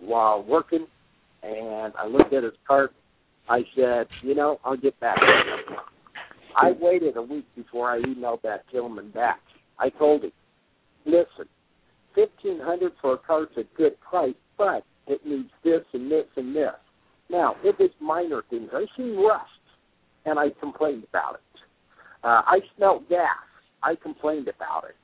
[0.00, 0.86] while working
[1.42, 2.92] and I looked at his cart.
[3.48, 5.18] I said, you know, I'll get back.
[6.56, 9.40] I waited a week before I emailed that gentleman back.
[9.78, 10.32] I told him,
[11.04, 11.46] listen,
[12.16, 16.56] fifteen hundred for a cart's a good price, but it needs this and this and
[16.56, 16.74] this.
[17.30, 18.70] Now, it was minor things.
[18.72, 19.44] I seen rust,
[20.24, 21.60] and I complained about it.
[22.24, 23.28] Uh, I smelled gas.
[23.82, 24.96] I complained about it.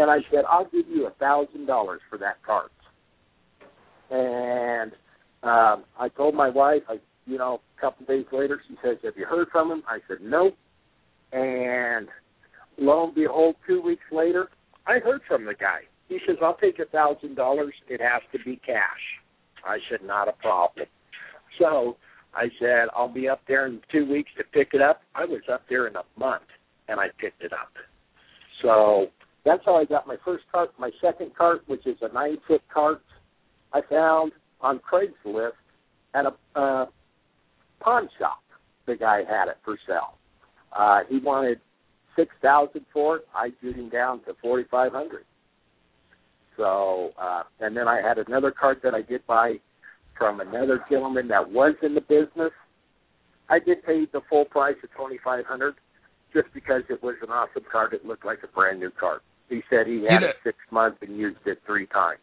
[0.00, 2.72] And I said, I'll give you a thousand dollars for that cart.
[4.10, 4.92] And
[5.42, 6.96] um, I told my wife, I,
[7.26, 10.18] you know, a couple days later, she says, "Have you heard from him?" I said,
[10.22, 10.52] "No."
[11.32, 12.08] And
[12.78, 14.48] lo and behold, two weeks later,
[14.86, 15.80] I heard from the guy.
[16.08, 17.74] He says, "I'll take a thousand dollars.
[17.88, 19.04] It has to be cash."
[19.66, 20.86] I said, "Not a problem."
[21.58, 21.96] So
[22.34, 25.42] I said, "I'll be up there in two weeks to pick it up." I was
[25.50, 26.44] up there in a month,
[26.88, 27.72] and I picked it up.
[28.62, 29.08] So
[29.44, 30.70] that's how I got my first cart.
[30.78, 33.02] My second cart, which is a nine foot cart,
[33.72, 35.52] I found on Craigslist
[36.14, 36.86] at a uh,
[37.80, 38.42] pawn shop.
[38.86, 40.14] The guy had it for sale.
[40.76, 41.60] Uh, he wanted
[42.16, 43.28] six thousand for it.
[43.34, 45.24] I drew him down to forty five hundred.
[46.56, 49.54] So, uh, and then I had another cart that I did buy
[50.16, 52.52] from another gentleman that was in the business.
[53.48, 55.74] I did pay the full price of twenty five hundred,
[56.32, 57.92] just because it was an awesome cart.
[57.92, 59.22] It looked like a brand new cart.
[59.48, 62.20] He said he had know- it six months and used it three times.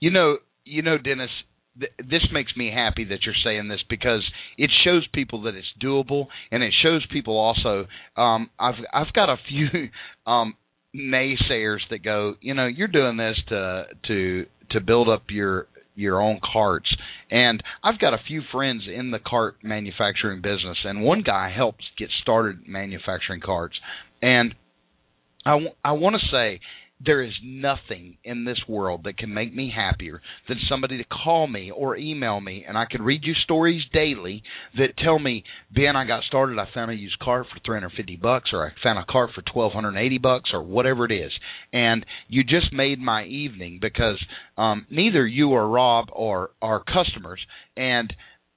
[0.00, 1.30] You know, you know, Dennis.
[1.78, 4.22] Th- this makes me happy that you're saying this because
[4.56, 7.86] it shows people that it's doable, and it shows people also.
[8.16, 9.90] Um, I've I've got a few
[10.30, 10.54] um,
[10.96, 16.20] naysayers that go, you know, you're doing this to to to build up your your
[16.20, 16.94] own carts.
[17.30, 21.84] And I've got a few friends in the cart manufacturing business, and one guy helps
[21.98, 23.74] get started manufacturing carts.
[24.22, 24.54] And
[25.44, 26.60] I want to say
[27.04, 31.46] there is nothing in this world that can make me happier than somebody to call
[31.46, 34.42] me or email me and I could read you stories daily
[34.76, 35.44] that tell me,
[35.74, 38.98] Ben, I got started, I found a used car for 350 bucks or I found
[38.98, 41.32] a car for 1280 bucks or whatever it is.
[41.72, 44.24] And you just made my evening because
[44.56, 47.40] um neither you or Rob are are customers
[47.76, 48.12] and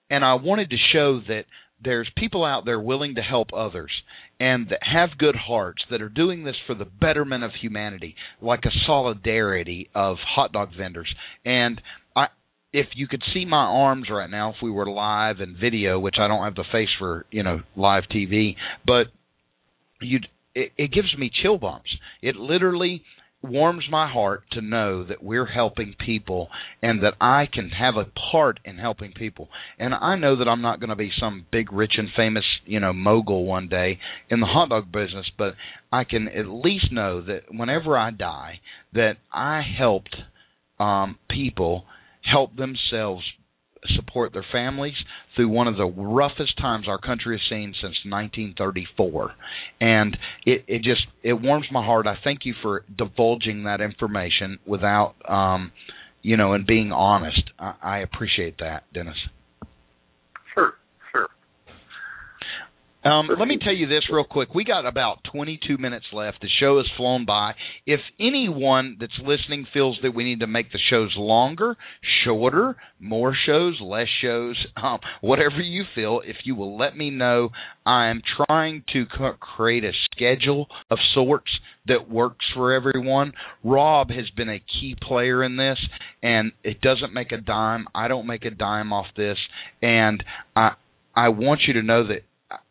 [0.10, 1.44] and I wanted to show that
[1.84, 3.92] there's people out there willing to help others
[4.40, 8.64] and that have good hearts that are doing this for the betterment of humanity, like
[8.66, 11.14] a solidarity of hot dog vendors.
[11.44, 11.82] And
[12.16, 12.28] I,
[12.72, 16.16] if you could see my arms right now, if we were live and video, which
[16.20, 19.08] I don't have the face for, you know, live TV, but
[20.02, 20.20] you,
[20.56, 21.90] it, it gives me chill bumps.
[22.22, 23.04] It literally
[23.42, 26.50] warms my heart to know that we're helping people
[26.82, 29.48] and that I can have a part in helping people.
[29.78, 32.80] And I know that I'm not going to be some big rich and famous, you
[32.80, 35.54] know, mogul one day in the hot dog business, but
[35.92, 38.60] I can at least know that whenever I die
[38.94, 40.16] that I helped
[40.80, 41.84] um people
[42.24, 43.24] help themselves
[43.96, 44.94] support their families
[45.36, 49.32] through one of the roughest times our country has seen since 1934
[49.80, 52.08] and it it just it warms my heart.
[52.08, 55.72] I thank you for divulging that information without um
[56.22, 57.44] you know and being honest.
[57.58, 59.18] I, I appreciate that dennis
[60.54, 60.74] Sure,
[61.12, 61.28] sure.
[63.04, 64.54] Um, let me tell you this real quick.
[64.54, 66.42] We got about 22 minutes left.
[66.42, 67.54] The show has flown by.
[67.86, 71.78] If anyone that's listening feels that we need to make the shows longer,
[72.26, 77.50] shorter, more shows, less shows, um, whatever you feel, if you will let me know,
[77.86, 81.52] I am trying to c- create a schedule of sorts
[81.88, 83.32] that works for everyone.
[83.64, 85.78] Rob has been a key player in this,
[86.22, 87.88] and it doesn't make a dime.
[87.96, 89.38] I don't make a dime off this,
[89.82, 90.22] and
[90.54, 90.72] I
[91.16, 92.22] I want you to know that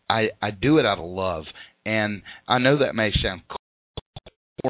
[0.09, 1.45] I I do it out of love,
[1.85, 3.43] and I know that may sound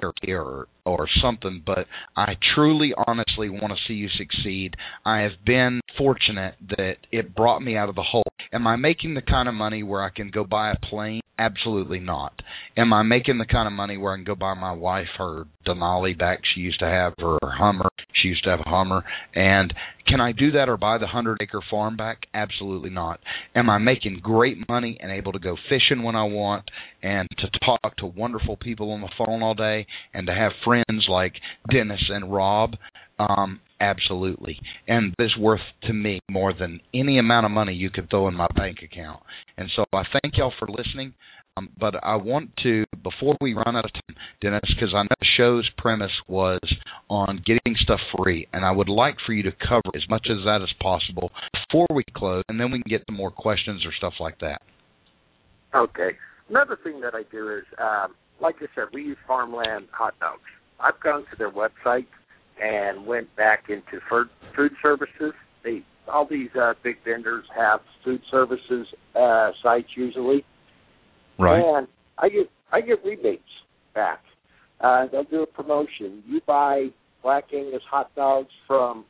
[0.03, 1.87] or or something, but
[2.17, 4.75] I truly, honestly want to see you succeed.
[5.05, 8.23] I have been fortunate that it brought me out of the hole.
[8.53, 11.21] Am I making the kind of money where I can go buy a plane?
[11.39, 12.33] Absolutely not.
[12.77, 15.45] Am I making the kind of money where I can go buy my wife her
[15.67, 17.89] Denali back she used to have, or her Hummer?
[18.15, 19.05] She used to have a Hummer.
[19.35, 19.73] And
[20.09, 22.27] can I do that or buy the hundred acre farm back?
[22.35, 23.21] Absolutely not.
[23.55, 26.65] Am I making great money and able to go fishing when I want
[27.03, 30.78] and to talk to wonderful people on the phone all day and to have friends
[31.09, 31.35] like
[31.71, 32.75] Dennis and Rob?
[33.19, 34.59] Um, absolutely.
[34.87, 38.35] And this worth to me more than any amount of money you could throw in
[38.35, 39.21] my bank account.
[39.57, 41.15] And so I thank y'all for listening.
[41.57, 45.09] Um, but I want to, before we run out of time, Dennis, because I know
[45.19, 46.61] the show's premise was
[47.11, 50.45] on getting stuff free, and I would like for you to cover as much of
[50.45, 51.33] that as possible
[51.69, 54.63] before we close, and then we can get to more questions or stuff like that.
[55.75, 56.11] Okay.
[56.49, 60.43] Another thing that I do is, um, like I said, we use farmland hot dogs.
[60.81, 62.07] I've gone to their website
[62.63, 64.01] and went back into
[64.57, 65.33] food services.
[65.65, 70.45] They all these uh, big vendors have food services uh, sites usually,
[71.77, 73.43] and I get I get rebates
[73.95, 74.21] back.
[74.81, 76.23] Uh, they'll do a promotion.
[76.27, 76.87] You buy
[77.23, 79.05] Black Angus hot dogs from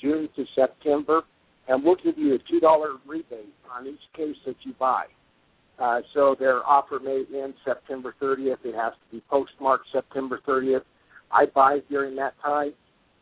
[0.00, 1.22] June to September,
[1.68, 5.04] and we'll give you a two dollar rebate on each case that you buy.
[5.78, 8.58] Uh, so their offer may end September 30th.
[8.64, 10.82] It has to be postmarked September 30th.
[11.32, 12.72] I buy during that time.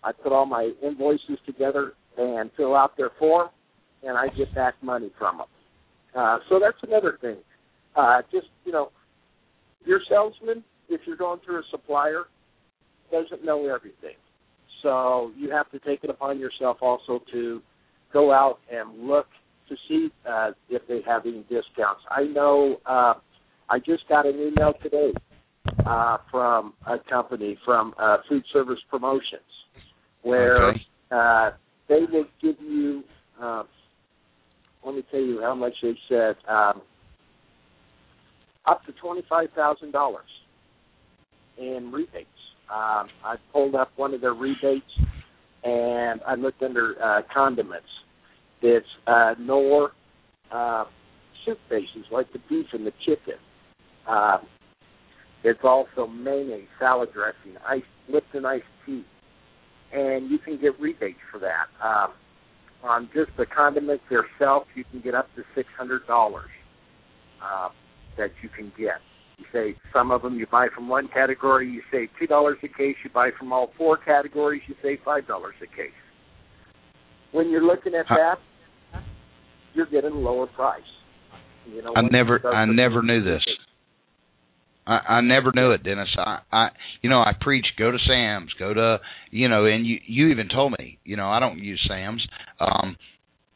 [0.02, 3.48] I put all my invoices together and fill out their form,
[4.02, 5.46] and I get back money from them.
[6.14, 7.36] Uh, so that's another thing.
[7.96, 8.90] Uh, just you know,
[9.84, 12.24] your salesman, if you're going through a supplier,
[13.10, 14.16] doesn't know everything.
[14.82, 17.60] So you have to take it upon yourself also to
[18.12, 19.26] go out and look
[19.68, 22.02] to see uh, if they have any discounts.
[22.10, 23.14] I know uh,
[23.68, 25.12] I just got an email today
[25.86, 29.42] uh, from a company from uh, Food Service Promotions
[30.22, 30.80] where Okay.
[31.10, 31.50] uh,
[31.88, 33.04] they will give you.
[33.40, 33.62] Uh,
[34.84, 36.36] let me tell you how much they said.
[36.48, 36.82] Um,
[38.66, 40.28] up to twenty five thousand dollars
[41.56, 42.28] in rebates.
[42.70, 44.84] Um, I pulled up one of their rebates
[45.64, 47.88] and I looked under uh, condiments.
[48.60, 49.92] It's uh, Knorr
[50.52, 50.84] uh,
[51.44, 53.34] soup bases like the beef and the chicken.
[54.06, 54.40] Um,
[55.44, 59.04] it's also mayonnaise, salad dressing, ice, Lipton iced tea,
[59.92, 61.66] and you can get rebates for that.
[61.84, 62.12] Um,
[62.82, 66.50] on just the condiments themselves, you can get up to six hundred dollars
[67.42, 67.68] uh,
[68.16, 69.00] that you can get.
[69.38, 72.68] You say some of them you buy from one category, you say two dollars a
[72.68, 72.96] case.
[73.04, 75.92] You buy from all four categories, you say five dollars a case.
[77.32, 78.36] When you're looking at that,
[79.74, 80.82] you're getting a lower price.
[81.66, 83.42] You know, I never I never knew this.
[84.88, 86.08] I, I never knew it, Dennis.
[86.16, 86.68] I, I,
[87.02, 90.48] you know, I preach go to Sam's, go to, you know, and you, you even
[90.48, 92.26] told me, you know, I don't use Sam's.
[92.58, 92.96] Um,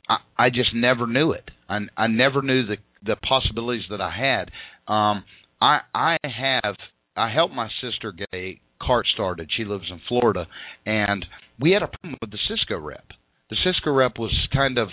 [0.09, 1.51] I, I just never knew it.
[1.69, 4.51] I, I never knew the the possibilities that I had.
[4.93, 5.25] Um,
[5.61, 6.77] I, I have,
[7.17, 9.51] I helped my sister get a cart started.
[9.57, 10.47] She lives in Florida,
[10.87, 11.25] and
[11.61, 13.05] we had a problem with the Sysco rep.
[13.51, 14.89] The Sysco rep was kind of,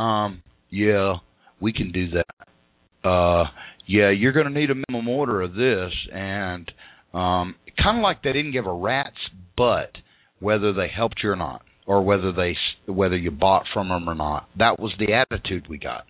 [0.00, 1.14] um, yeah,
[1.60, 3.08] we can do that.
[3.08, 3.44] Uh,
[3.88, 6.70] yeah, you're going to need a minimum order of this, and
[7.14, 9.16] um, kind of like they didn't give a rat's
[9.56, 9.92] butt
[10.40, 12.54] whether they helped you or not, or whether they
[12.86, 14.46] whether you bought from them or not.
[14.58, 16.04] That was the attitude we got.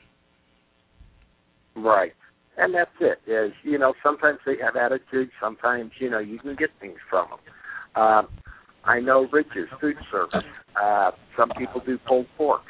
[1.76, 2.12] Right.
[2.56, 3.18] And that's it.
[3.30, 5.30] Is you know sometimes they have attitude.
[5.40, 8.02] Sometimes you know you can get things from them.
[8.02, 8.28] Um,
[8.84, 10.44] I know Rich's food service.
[10.80, 12.62] Uh, some people do pulled pork.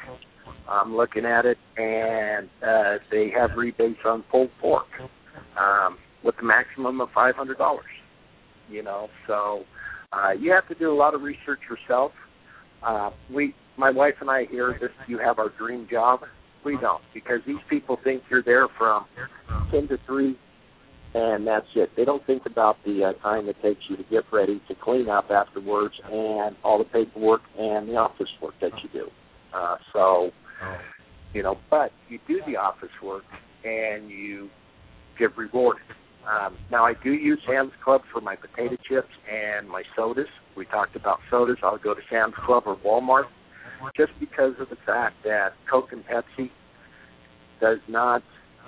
[0.69, 4.87] I'm looking at it, and uh, they have rebates on pulled pork
[5.57, 7.85] um, with a maximum of five hundred dollars.
[8.69, 9.63] You know, so
[10.13, 12.11] uh, you have to do a lot of research yourself.
[12.85, 16.21] Uh, we, my wife and I, here, this you have our dream job.
[16.63, 19.05] We don't because these people think you're there from
[19.71, 20.37] ten to three,
[21.13, 21.89] and that's it.
[21.95, 25.09] They don't think about the uh, time it takes you to get ready, to clean
[25.09, 29.07] up afterwards, and all the paperwork and the office work that you do.
[29.55, 30.31] Uh, so,
[31.33, 33.23] you know, but you do the office work
[33.63, 34.49] and you
[35.17, 35.83] get rewarded.
[36.29, 40.27] Um, now I do use Sam's Club for my potato chips and my sodas.
[40.55, 41.57] We talked about sodas.
[41.63, 43.25] I'll go to Sam's Club or Walmart
[43.95, 46.49] just because of the fact that Coke and Pepsi
[47.61, 48.21] does not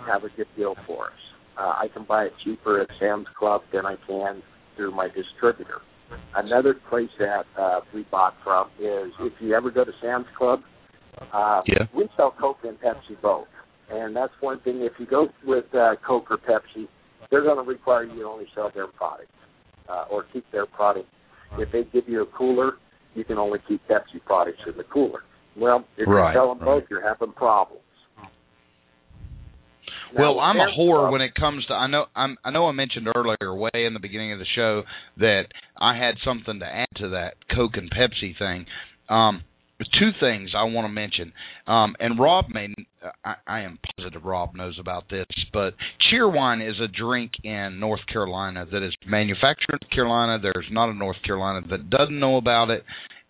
[0.08, 1.20] have a good deal for us.
[1.58, 4.42] Uh, I can buy it cheaper at Sam's Club than I can
[4.76, 5.82] through my distributor.
[6.36, 10.62] Another place that uh, we bought from is if you ever go to Sam's Club,
[11.34, 11.86] uh, yeah.
[11.96, 13.48] we sell Coke and Pepsi both.
[13.90, 14.82] And that's one thing.
[14.82, 16.88] If you go with uh, Coke or Pepsi,
[17.30, 19.30] they're going to require you to only sell their product
[19.90, 21.08] uh, or keep their product.
[21.58, 22.74] If they give you a cooler,
[23.14, 25.20] you can only keep Pepsi products in the cooler.
[25.58, 26.66] Well, if right, you're them right.
[26.66, 27.82] both, you're having problems.
[30.18, 31.74] Well, I'm a whore when it comes to.
[31.74, 32.06] I know.
[32.16, 32.38] I'm.
[32.44, 32.68] I know.
[32.68, 34.84] I mentioned earlier, way in the beginning of the show,
[35.18, 35.44] that
[35.80, 38.66] I had something to add to that Coke and Pepsi thing.
[39.08, 39.44] Um,
[40.00, 41.34] two things I want to mention,
[41.68, 42.74] um, and Rob may.
[43.26, 45.74] I, I am positive Rob knows about this, but
[46.12, 50.40] Cheerwine is a drink in North Carolina that is manufactured in North Carolina.
[50.42, 52.84] There's not a North Carolina that doesn't know about it,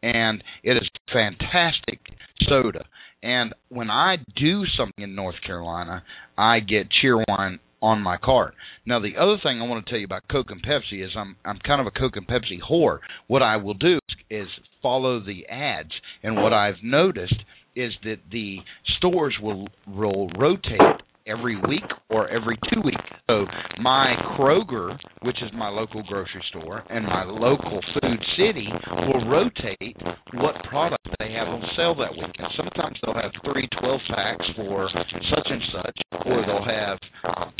[0.03, 1.99] and it is fantastic
[2.47, 2.85] soda.
[3.23, 6.03] And when I do something in North Carolina,
[6.37, 8.53] I get Cheerwine on my cart.
[8.85, 11.35] Now the other thing I want to tell you about Coke and Pepsi is I'm
[11.43, 12.99] I'm kind of a Coke and Pepsi whore.
[13.27, 13.99] What I will do
[14.31, 14.47] is
[14.81, 15.91] follow the ads,
[16.23, 17.35] and what I've noticed
[17.75, 18.57] is that the
[18.97, 23.01] stores will will rotate every week or every two weeks.
[23.29, 23.45] So
[23.79, 28.67] my Kroger, which is my local grocery store, and my local Food City
[29.07, 29.97] will rotate
[30.33, 32.35] what product they have on sale that week.
[32.37, 36.97] And sometimes they'll have three 12 packs for such and such, or they'll have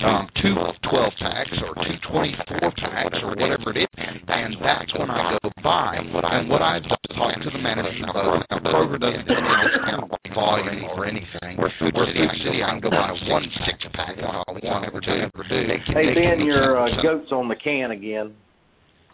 [0.03, 0.55] um, two
[0.89, 3.87] 12 packs or two 24 packs or whatever it is.
[3.97, 5.97] And that's when I go buy.
[5.97, 11.57] And what I talk to the management about, Kroger doesn't do any volume or anything.
[11.57, 15.11] Where Food City, I can go buy one six pack one on one ever do
[15.11, 15.59] ever do.
[15.93, 18.35] Hey Ben, your uh, goat's on the can again.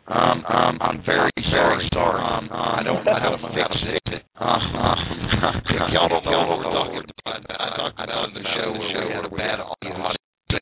[0.07, 2.23] Um, um, I'm very, very sorry.
[2.23, 3.75] Um, I don't, I don't fix
[4.07, 4.23] it.
[4.37, 7.41] Uh, uh, y'all don't know what we're talking about.
[7.49, 10.13] I talked about in the show where we had a bad audio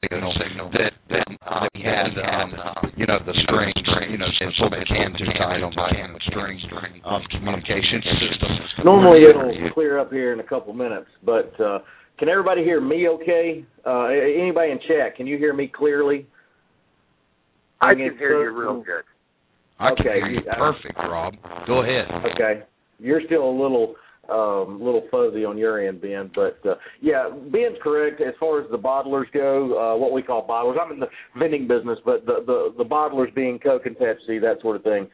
[0.01, 2.55] signal, signal that that uh, we had, um,
[2.95, 3.73] you know, the string,
[4.09, 8.01] you know, so the can too tight on the can, the string string of communication
[8.01, 8.49] system.
[8.83, 11.79] Normally it'll clear up here in a couple minutes, but uh,
[12.17, 13.65] can everybody hear me okay?
[13.85, 16.25] Uh, anybody in chat, can you hear me clearly?
[17.81, 19.03] I can it hear you real good.
[19.79, 21.33] I can Okay, hear you you- perfect, Rob.
[21.67, 22.07] Go ahead.
[22.33, 22.63] Okay.
[22.99, 23.95] You're still a little
[24.27, 28.71] um little fuzzy on your end, Ben, but uh yeah, Ben's correct as far as
[28.71, 30.79] the bottlers go, uh what we call bottlers.
[30.81, 34.61] I'm in the vending business, but the the, the bottlers being Coke and Pepsi, that
[34.61, 35.07] sort of thing.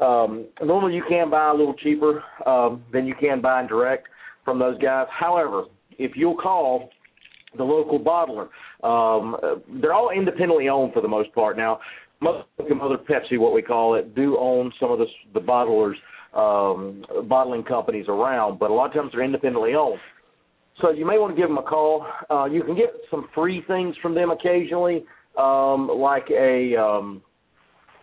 [0.00, 4.08] Um normally you can buy a little cheaper um than you can buy in direct
[4.44, 5.06] from those guys.
[5.10, 5.64] However,
[5.98, 6.90] if you'll call
[7.56, 8.48] the local bottler.
[8.84, 9.36] Um,
[9.80, 11.56] they're all independently owned for the most part.
[11.56, 11.80] Now,
[12.20, 15.94] most of them, Pepsi, what we call it, do own some of the, the bottlers,
[16.34, 20.00] um, bottling companies around, but a lot of times they're independently owned.
[20.82, 22.06] So you may want to give them a call.
[22.30, 25.04] Uh, you can get some free things from them occasionally,
[25.38, 27.22] um, like a um,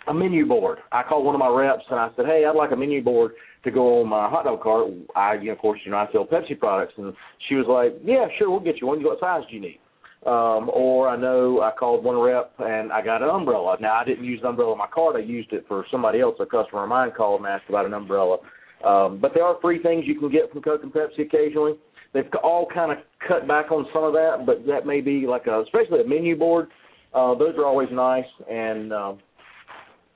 [0.07, 0.79] a menu board.
[0.91, 3.33] I called one of my reps and I said, "Hey, I'd like a menu board
[3.63, 6.11] to go on my hot dog cart." I, you know, of course, you know, I
[6.11, 7.13] sell Pepsi products, and
[7.47, 9.03] she was like, "Yeah, sure, we'll get you one.
[9.03, 9.79] What size do you need?"
[10.25, 13.75] Um, or I know I called one rep and I got an umbrella.
[13.81, 15.17] Now I didn't use the umbrella on my cart.
[15.17, 16.35] I used it for somebody else.
[16.39, 18.37] A customer of mine called and asked about an umbrella.
[18.85, 21.73] Um, but there are free things you can get from Coke and Pepsi occasionally.
[22.13, 25.47] They've all kind of cut back on some of that, but that may be like
[25.47, 26.69] a, especially a menu board.
[27.13, 29.19] Uh, those are always nice, and um,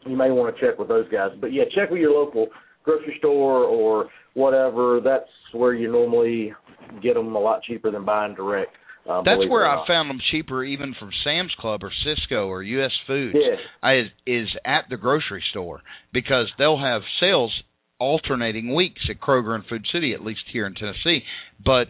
[0.05, 1.31] you may want to check with those guys.
[1.39, 2.47] But yeah, check with your local
[2.83, 4.99] grocery store or whatever.
[5.03, 6.53] That's where you normally
[7.01, 8.71] get them a lot cheaper than buying direct.
[9.09, 12.91] Uh, That's where I found them cheaper, even from Sam's Club or Sysco or U.S.
[13.07, 13.37] Foods.
[13.39, 13.55] Yeah.
[13.81, 17.53] I, is at the grocery store because they'll have sales
[17.99, 21.23] alternating weeks at Kroger and Food City, at least here in Tennessee.
[21.63, 21.87] But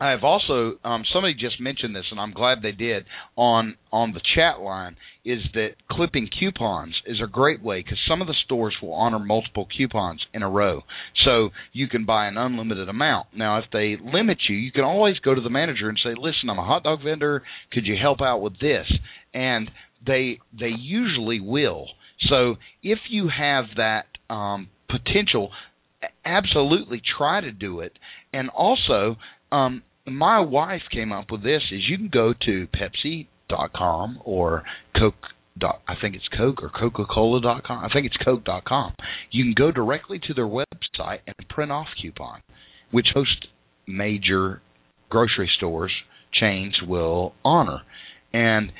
[0.00, 3.04] I have also um, somebody just mentioned this, and I'm glad they did
[3.36, 4.96] on on the chat line.
[5.22, 9.18] Is that clipping coupons is a great way because some of the stores will honor
[9.18, 10.82] multiple coupons in a row,
[11.24, 13.26] so you can buy an unlimited amount.
[13.36, 16.48] Now, if they limit you, you can always go to the manager and say, "Listen,
[16.48, 17.42] I'm a hot dog vendor.
[17.70, 18.90] Could you help out with this?"
[19.34, 19.70] And
[20.06, 21.88] they they usually will.
[22.28, 25.50] So if you have that um, potential,
[26.24, 27.98] absolutely try to do it.
[28.32, 29.16] And also,
[29.52, 34.64] um, my wife came up with this: is you can go to Pepsi.com or
[34.98, 35.14] Coke.
[35.58, 37.84] Dot, I think it's Coke or Coca-Cola.com.
[37.84, 38.94] I think it's Coke.com.
[39.32, 42.40] You can go directly to their website and print off coupon,
[42.92, 43.48] which most
[43.86, 44.62] major
[45.10, 45.92] grocery stores
[46.32, 47.82] chains will honor.
[48.32, 48.72] And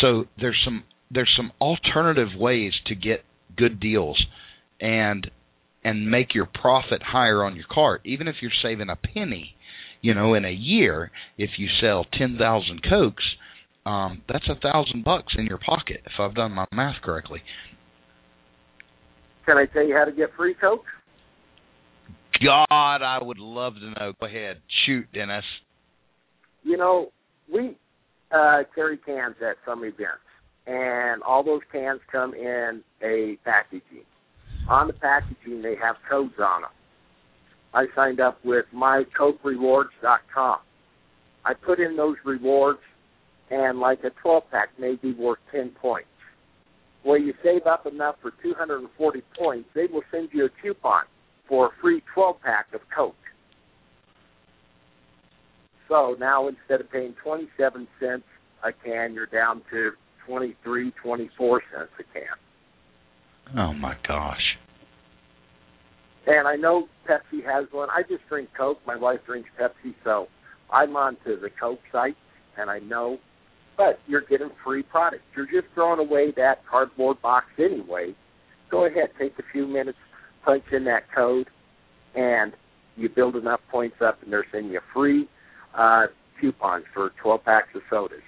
[0.00, 3.24] so there's some there's some alternative ways to get
[3.56, 4.24] good deals
[4.80, 5.30] and
[5.84, 9.54] and make your profit higher on your cart even if you're saving a penny
[10.02, 13.24] you know in a year if you sell 10,000 cokes
[13.86, 17.40] um that's a thousand bucks in your pocket if I've done my math correctly
[19.46, 20.84] Can I tell you how to get free Coke?
[22.44, 25.44] god I would love to know go ahead shoot Dennis
[26.64, 27.08] You know,
[27.52, 27.76] we
[28.32, 30.24] uh, carry cans at some events,
[30.66, 34.06] and all those cans come in a packaging.
[34.68, 36.70] On the packaging, they have codes on them.
[37.74, 40.58] I signed up with mycokerewards.com.
[41.44, 42.80] I put in those rewards,
[43.50, 46.08] and like a 12 pack may be worth 10 points.
[47.04, 51.04] Well, you save up enough for 240 points, they will send you a coupon
[51.48, 53.16] for a free 12 pack of Coke.
[55.88, 58.24] So now instead of paying 27 cents
[58.62, 59.90] a can, you're down to
[60.26, 63.58] 23, 24 cents a can.
[63.58, 64.56] oh my gosh
[66.26, 67.88] And I know Pepsi has one.
[67.90, 68.78] I just drink Coke.
[68.86, 70.26] My wife drinks Pepsi, so
[70.72, 72.16] I'm onto the Coke site,
[72.56, 73.18] and I know.
[73.76, 75.24] But you're getting free products.
[75.36, 78.14] You're just throwing away that cardboard box anyway.
[78.70, 79.98] Go ahead, take a few minutes,
[80.44, 81.48] punch in that code,
[82.14, 82.52] and
[82.96, 85.28] you build enough points up, and they're sending you free
[85.76, 86.04] uh,
[86.40, 88.20] coupons for 12 packs of sodas.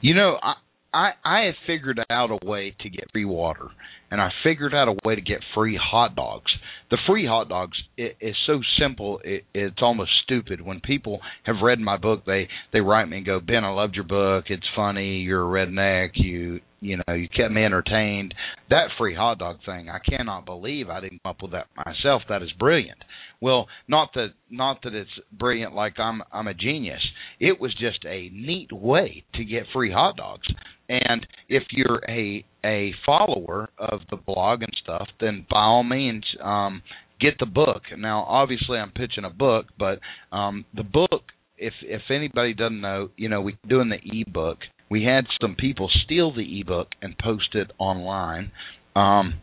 [0.00, 0.54] You know, I
[0.92, 3.68] I I have figured out a way to get free water,
[4.12, 6.52] and I figured out a way to get free hot dogs.
[6.90, 10.60] The free hot dogs it, is so simple; it, it's almost stupid.
[10.60, 13.94] When people have read my book, they they write me and go, "Ben, I loved
[13.94, 14.44] your book.
[14.48, 15.20] It's funny.
[15.20, 16.10] You're a redneck.
[16.14, 18.34] You you know you kept me entertained."
[18.70, 22.22] That free hot dog thing, I cannot believe I didn't come up with that myself.
[22.28, 22.98] That is brilliant.
[23.40, 27.02] Well, not that not that it's brilliant like I'm I'm a genius.
[27.40, 30.46] It was just a neat way to get free hot dogs.
[30.88, 36.24] And if you're a a follower of the blog and stuff, then by all means
[36.42, 36.82] um
[37.20, 37.82] get the book.
[37.96, 39.98] Now obviously I'm pitching a book, but
[40.30, 41.22] um the book
[41.62, 44.58] if if anybody doesn't know, you know, we're doing the ebook.
[44.92, 48.52] We had some people steal the ebook and post it online.
[48.94, 49.40] Um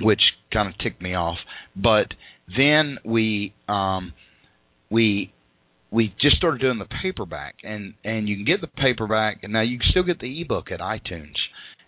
[0.00, 0.20] which
[0.52, 1.38] kind of ticked me off.
[1.74, 2.08] But
[2.56, 4.12] then we um
[4.90, 5.32] we
[5.90, 9.62] we just started doing the paperback and and you can get the paperback and now
[9.62, 11.36] you can still get the ebook at iTunes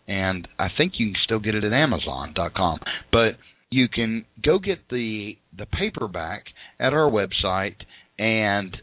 [0.06, 2.80] and I think you can still get it at amazon.com
[3.12, 3.36] but
[3.70, 6.44] you can go get the the paperback
[6.80, 7.76] at our website
[8.18, 8.76] and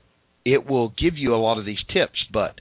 [0.46, 2.24] it will give you a lot of these tips.
[2.32, 2.56] But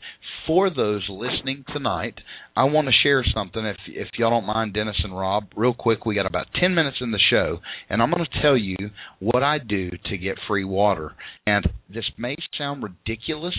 [0.47, 2.15] for those listening tonight
[2.57, 5.45] I want to share something if if y'all don't mind Dennis and Rob.
[5.57, 8.57] Real quick we got about 10 minutes in the show and I'm going to tell
[8.57, 8.77] you
[9.21, 11.13] what I do to get free water.
[11.47, 13.57] And this may sound ridiculous.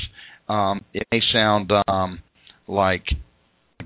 [0.50, 2.20] Um it may sound um
[2.68, 3.06] like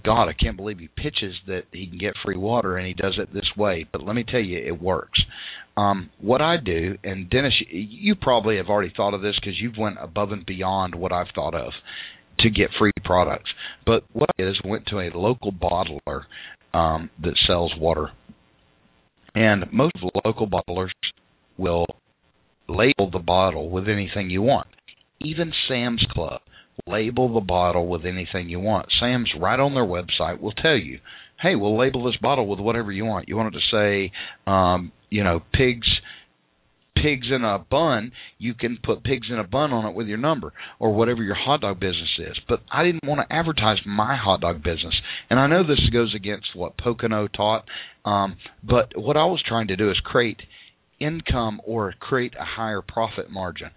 [0.04, 3.18] God, I can't believe he pitches that he can get free water and he does
[3.18, 3.86] it this way.
[3.92, 5.20] But let me tell you, it works.
[5.78, 9.78] Um, what I do, and Dennis, you probably have already thought of this because you've
[9.78, 11.72] went above and beyond what I've thought of
[12.40, 13.50] to get free products.
[13.86, 16.24] But what I did is went to a local bottler
[16.74, 18.10] um, that sells water,
[19.36, 19.96] and most
[20.26, 20.90] local bottlers
[21.58, 21.86] will
[22.68, 24.68] label the bottle with anything you want.
[25.22, 26.42] Even Sam's Club
[26.88, 28.88] label the bottle with anything you want.
[29.00, 31.00] Sam's right on their website will tell you,
[31.40, 33.28] "Hey, we'll label this bottle with whatever you want.
[33.28, 34.12] You want it to say,
[34.46, 35.88] um, you know, pigs
[37.02, 40.18] pigs in a bun, you can put pigs in a bun on it with your
[40.18, 42.38] number or whatever your hot dog business is.
[42.48, 44.96] But I didn't want to advertise my hot dog business.
[45.30, 47.66] And I know this goes against what Pocono taught,
[48.06, 50.42] um, but what I was trying to do is create
[51.00, 53.70] income or create a higher profit margin.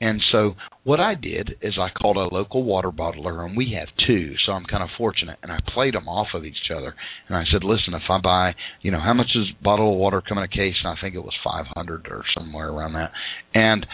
[0.00, 0.54] And so
[0.84, 4.52] what I did is I called a local water bottler, and we have two, so
[4.52, 5.38] I'm kind of fortunate.
[5.42, 6.94] And I played them off of each other,
[7.28, 9.98] and I said, "Listen, if I buy, you know, how much does a bottle of
[9.98, 13.12] water come in a case?" And I think it was 500 or somewhere around that.
[13.54, 13.86] And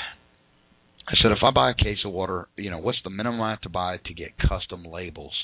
[1.07, 3.51] I said, if I buy a case of water, you know, what's the minimum I
[3.51, 5.35] have to buy to get custom labels?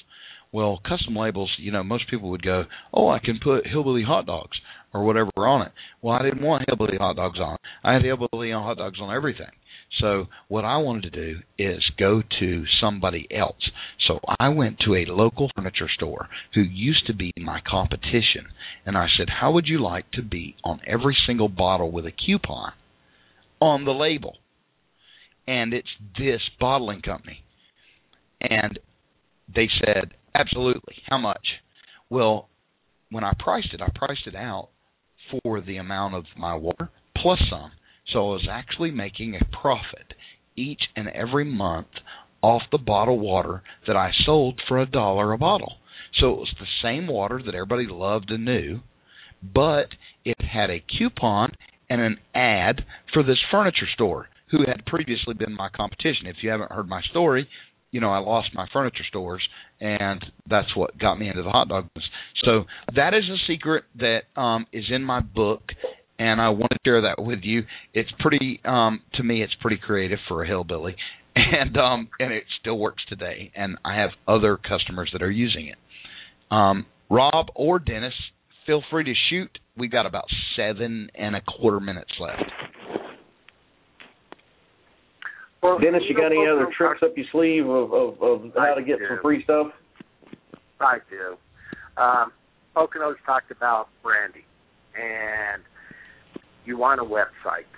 [0.52, 4.24] Well, custom labels, you know, most people would go, "Oh, I can put hillbilly hot
[4.24, 4.56] dogs
[4.94, 7.58] or whatever on it." Well, I didn't want hillbilly hot dogs on.
[7.84, 9.50] I had hillbilly hot dogs on everything.
[10.00, 13.70] So what I wanted to do is go to somebody else.
[14.06, 18.46] So I went to a local furniture store who used to be my competition,
[18.86, 22.12] and I said, "How would you like to be on every single bottle with a
[22.12, 22.72] coupon
[23.60, 24.38] on the label?"
[25.46, 27.42] And it's this bottling company.
[28.40, 28.78] And
[29.52, 31.02] they said, "Absolutely.
[31.08, 31.60] How much?"
[32.10, 32.48] Well,
[33.10, 34.68] when I priced it, I priced it out
[35.30, 37.72] for the amount of my water plus some.
[38.12, 40.14] So I was actually making a profit
[40.56, 41.88] each and every month
[42.42, 45.74] off the bottled water that I sold for a dollar a bottle.
[46.20, 48.80] So it was the same water that everybody loved and knew,
[49.42, 49.88] but
[50.24, 51.52] it had a coupon
[51.90, 56.26] and an ad for this furniture store who had previously been my competition.
[56.26, 57.48] If you haven't heard my story,
[57.90, 59.42] you know, I lost my furniture stores,
[59.80, 62.10] and that's what got me into the hot dog business.
[62.44, 62.64] So
[62.94, 65.62] that is a secret that um, is in my book,
[66.18, 67.62] and I want to share that with you.
[67.94, 70.96] It's pretty, um, to me, it's pretty creative for a hillbilly,
[71.36, 73.52] and um, and it still works today.
[73.54, 75.76] And I have other customers that are using it.
[76.50, 78.14] Um, Rob or Dennis,
[78.66, 79.50] feel free to shoot.
[79.76, 80.24] We've got about
[80.56, 82.42] seven and a quarter minutes left.
[85.62, 88.82] Well, Dennis, you got any other tricks up your sleeve of, of, of how to
[88.82, 89.68] get some free stuff?
[90.80, 91.36] I do.
[92.00, 92.32] Um,
[92.76, 94.44] Poconos talked about branding,
[94.94, 95.62] and
[96.68, 97.72] you want a website.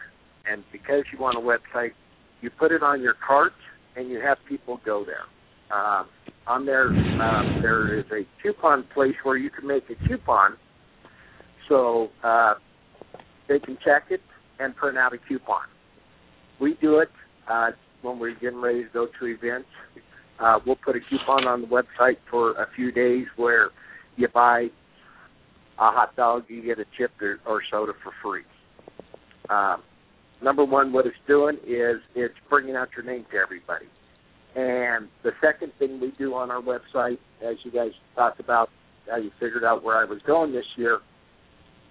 [0.50, 1.92] And because you want a website,
[2.40, 3.52] you put it on your cart,
[3.96, 5.24] and you have people go there.
[5.76, 6.08] Um,
[6.46, 10.56] on there, um, there is a coupon place where you can make a coupon,
[11.68, 12.54] so uh,
[13.48, 14.20] they can check it
[14.58, 15.62] and print out a coupon.
[16.60, 17.08] We do it
[17.48, 17.70] uh,
[18.02, 19.68] when we're getting ready to go to events.
[20.40, 23.68] Uh, we'll put a coupon on the website for a few days where
[24.16, 24.62] you buy
[25.78, 28.42] a hot dog, you get a chip or, or soda for free.
[29.50, 29.82] Um,
[30.42, 33.86] number one, what it's doing is it's bringing out your name to everybody.
[34.54, 38.70] And the second thing we do on our website, as you guys talked about,
[39.08, 41.00] how you figured out where I was going this year,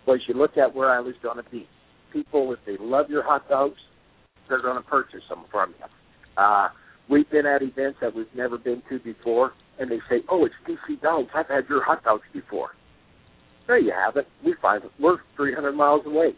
[0.07, 1.67] was you look at where I was going to be.
[2.11, 3.77] People, if they love your hot dogs,
[4.47, 5.85] they're going to purchase them from you.
[6.41, 6.69] Uh,
[7.09, 10.55] we've been at events that we've never been to before, and they say, "Oh, it's
[10.67, 11.29] DC Dogs.
[11.35, 12.71] I've had your hot dogs before."
[13.67, 14.27] No, you haven't.
[14.43, 16.33] We find we're 300 miles away.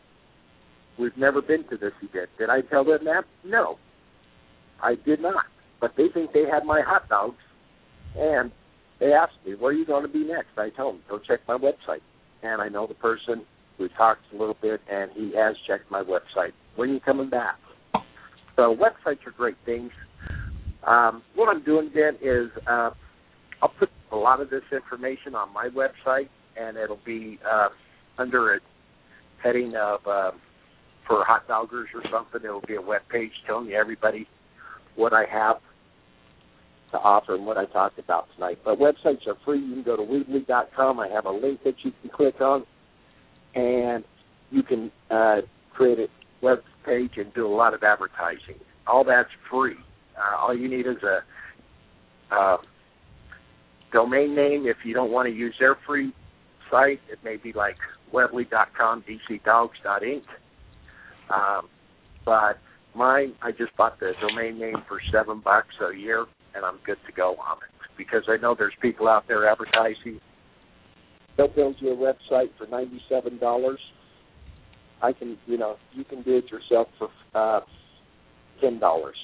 [1.01, 2.29] We've never been to this event.
[2.37, 3.23] Did I tell them that?
[3.43, 3.79] No,
[4.83, 5.45] I did not.
[5.79, 7.41] But they think they had my hot dogs,
[8.15, 8.51] and
[8.99, 11.39] they asked me, "Where are you going to be next?" I told them, "Go check
[11.47, 12.03] my website."
[12.43, 13.47] And I know the person
[13.79, 16.53] who talks a little bit, and he has checked my website.
[16.75, 17.57] When are you coming back?
[18.55, 19.91] So websites are great things.
[20.85, 22.91] Um, what I'm doing then is uh,
[23.63, 27.69] I'll put a lot of this information on my website, and it'll be uh,
[28.19, 28.59] under a
[29.41, 30.31] heading of uh,
[31.11, 32.41] for hot doggers or something.
[32.41, 34.27] It'll be a web page telling you everybody
[34.95, 35.57] what I have
[36.91, 38.59] to offer and what I talked about tonight.
[38.63, 39.59] But websites are free.
[39.59, 40.99] You can go to Weebly.com.
[41.01, 42.65] I have a link that you can click on,
[43.55, 44.05] and
[44.51, 45.41] you can uh,
[45.73, 46.07] create a
[46.41, 48.59] web page and do a lot of advertising.
[48.87, 49.75] All that's free.
[50.17, 52.57] Uh, all you need is a uh,
[53.91, 54.65] domain name.
[54.65, 56.13] If you don't want to use their free
[56.69, 57.75] site, it may be like
[58.13, 60.23] Weebly.com, DCDogs.inc.
[61.33, 61.69] Um,
[62.25, 62.59] but
[62.95, 66.25] mine, I just bought the domain name for seven bucks a year,
[66.55, 70.19] and I'm good to go on it because I know there's people out there advertising.
[71.37, 73.79] They'll build you a website for ninety-seven dollars
[75.01, 77.61] I can, you know, you can do it yourself for uh,
[78.59, 79.15] ten dollars.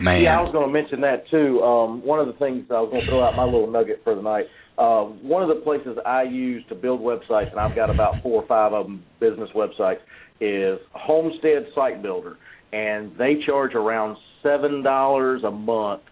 [0.00, 0.22] Man.
[0.22, 1.60] Yeah, I was going to mention that too.
[1.60, 4.14] Um, one of the things I was going to throw out my little nugget for
[4.14, 4.46] the night.
[4.78, 8.40] Uh, one of the places I use to build websites, and I've got about four
[8.40, 10.00] or five of them business websites,
[10.40, 12.36] is Homestead Site Builder,
[12.72, 16.02] and they charge around seven dollars a month.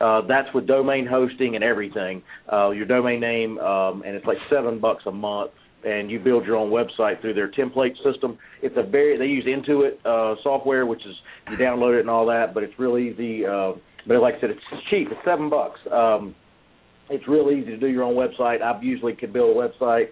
[0.00, 2.22] Uh, that's with domain hosting and everything.
[2.50, 5.50] Uh, your domain name, um, and it's like seven bucks a month
[5.84, 8.38] and you build your own website through their template system.
[8.62, 11.14] It's a very they use Intuit uh, software, which is
[11.50, 13.46] you download it and all that, but it's really easy.
[13.46, 13.72] Uh,
[14.06, 15.08] but like I said, it's cheap.
[15.10, 15.78] It's seven bucks.
[15.90, 16.34] Um,
[17.08, 18.62] it's real easy to do your own website.
[18.62, 20.06] I've usually could build a website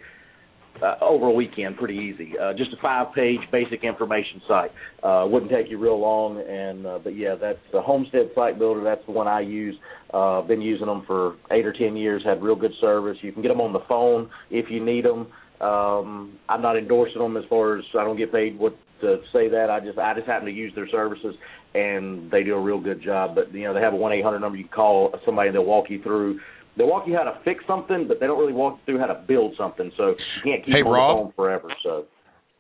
[0.83, 2.33] uh, over a weekend pretty easy.
[2.39, 4.71] Uh, just a five-page basic information site.
[5.03, 8.83] Uh, wouldn't take you real long, and uh, but yeah, that's the Homestead Site Builder.
[8.83, 9.77] That's the one I use.
[10.13, 12.23] Uh, been using them for eight or ten years.
[12.25, 13.17] Had real good service.
[13.23, 15.29] You can get them on the phone if you need them.
[15.61, 19.49] Um, I'm not endorsing them as far as I don't get paid what to say
[19.49, 19.71] that.
[19.71, 21.35] I just I just happen to use their services
[21.75, 23.35] and they do a real good job.
[23.35, 25.57] But you know they have a one eight hundred number you can call somebody and
[25.57, 26.41] they'll walk you through
[26.79, 29.07] they walk you how to fix something, but they don't really walk you through how
[29.07, 29.91] to build something.
[29.97, 30.15] So
[30.45, 31.69] you can't keep hey, on Rob, the phone forever.
[31.83, 32.05] So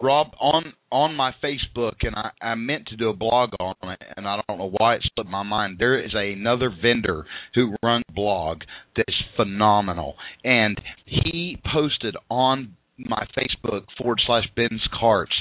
[0.00, 4.02] Rob, on on my Facebook, and I, I meant to do a blog on it,
[4.16, 5.76] and I don't know why it slipped my mind.
[5.78, 7.24] There is another vendor
[7.54, 8.58] who runs a blog
[8.96, 10.14] that's phenomenal,
[10.44, 15.32] and he posted on my Facebook forward slash Ben's Carts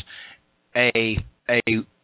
[0.75, 1.17] a
[1.49, 1.61] a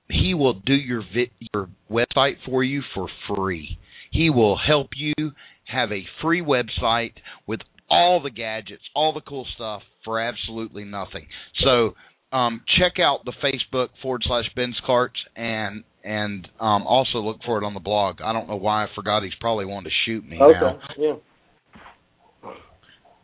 [0.10, 3.78] he will do your vi- your website for you for free.
[4.12, 5.32] He will help you
[5.66, 7.14] have a free website
[7.48, 11.28] with all the gadgets, all the cool stuff for absolutely nothing.
[11.64, 11.94] So
[12.36, 17.62] um, check out the Facebook forward slash Ben's Carts and and um, also look for
[17.62, 18.22] it on the blog.
[18.22, 19.24] I don't know why I forgot.
[19.24, 20.80] He's probably wanting to shoot me okay, now.
[20.98, 21.14] yeah.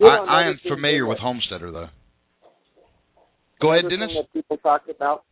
[0.01, 1.89] I, I am familiar with Homesteader though.
[3.61, 4.11] Go ahead, Dennis.
[4.15, 5.23] That people talk about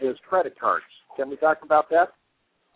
[0.00, 0.84] is credit cards.
[1.16, 2.12] Can we talk about that?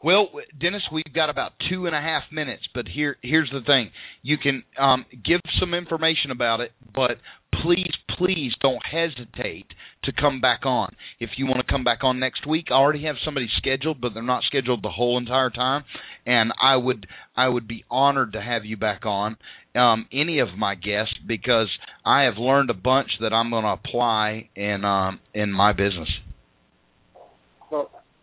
[0.05, 0.31] Well,
[0.61, 3.91] Dennis, we've got about two and a half minutes, but here here's the thing:
[4.23, 7.19] you can um, give some information about it, but
[7.63, 9.67] please, please don't hesitate
[10.05, 10.95] to come back on.
[11.21, 14.13] If you want to come back on next week, I already have somebody scheduled, but
[14.13, 15.85] they're not scheduled the whole entire time,
[16.27, 17.07] and I would
[17.37, 19.37] I would be honored to have you back on.
[19.75, 21.69] Um, any of my guests because
[22.05, 26.09] I have learned a bunch that I'm going to apply in um, in my business.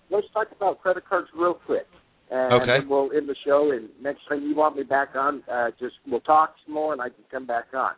[0.10, 1.88] Let's talk about credit cards real quick.
[2.32, 2.66] And Okay.
[2.80, 3.72] then we'll end the show.
[3.72, 7.02] And next time you want me back on, uh, just we'll talk some more, and
[7.02, 7.94] I can come back on.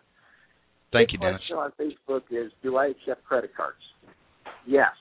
[0.92, 1.42] Thank Big you, Dennis.
[1.48, 3.82] question on Facebook is, do I accept credit cards?
[4.66, 4.92] Yes.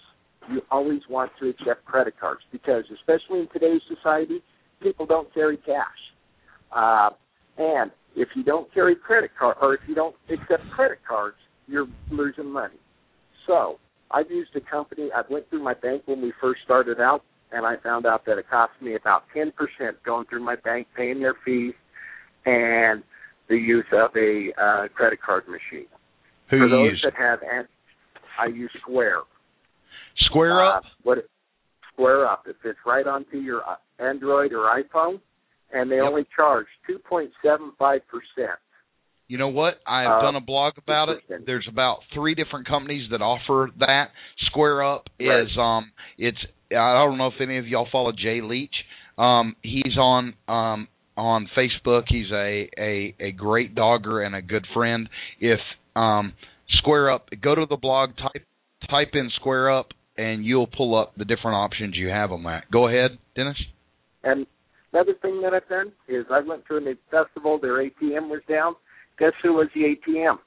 [0.50, 4.42] You always want to accept credit cards because, especially in today's society,
[4.80, 5.86] people don't carry cash.
[6.72, 7.10] Uh,
[7.58, 11.86] and if you don't carry credit card, or if you don't accept credit cards, you're
[12.10, 12.78] losing money.
[13.46, 13.78] So
[14.10, 15.10] I've used a company.
[15.14, 17.22] I went through my bank when we first started out,
[17.52, 20.88] and I found out that it cost me about ten percent going through my bank,
[20.96, 21.74] paying their fees,
[22.46, 23.02] and
[23.48, 25.86] the use of a uh, credit card machine.
[26.50, 27.40] Who For those that have,
[28.38, 29.20] I use Square.
[30.26, 30.84] Square Uh, up.
[31.02, 31.18] what?
[31.92, 32.44] Square Up.
[32.46, 35.20] It fits right onto your uh, Android or iPhone,
[35.72, 36.04] and they Yep.
[36.06, 38.58] only charge two point seven five percent.
[39.30, 39.78] You know what?
[39.86, 41.22] I have Uh, done a blog about it.
[41.46, 44.10] There's about three different companies that offer that.
[44.46, 45.42] Square Up Right.
[45.44, 48.74] is um it's I don't know if any of y'all follow Jay Leach.
[49.18, 52.06] Um he's on um on Facebook.
[52.08, 55.08] He's a a a great dogger and a good friend.
[55.38, 55.60] If
[55.94, 56.32] um
[56.78, 58.44] Square Up go to the blog type
[58.90, 62.68] type in Square Up and you'll pull up the different options you have on that.
[62.72, 63.62] Go ahead, Dennis.
[64.24, 64.44] And
[64.92, 67.60] another thing that I've done is I went to a festival.
[67.60, 68.74] Their ATM was down.
[69.20, 70.38] Guess who was the ATM?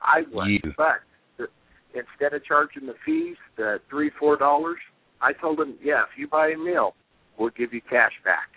[0.00, 0.48] I was.
[0.48, 0.72] You.
[0.76, 1.02] But
[1.36, 1.48] the,
[1.92, 4.78] instead of charging the fees, the three four dollars,
[5.20, 6.94] I told them, yeah, if you buy a meal,
[7.38, 8.48] we'll give you cash back.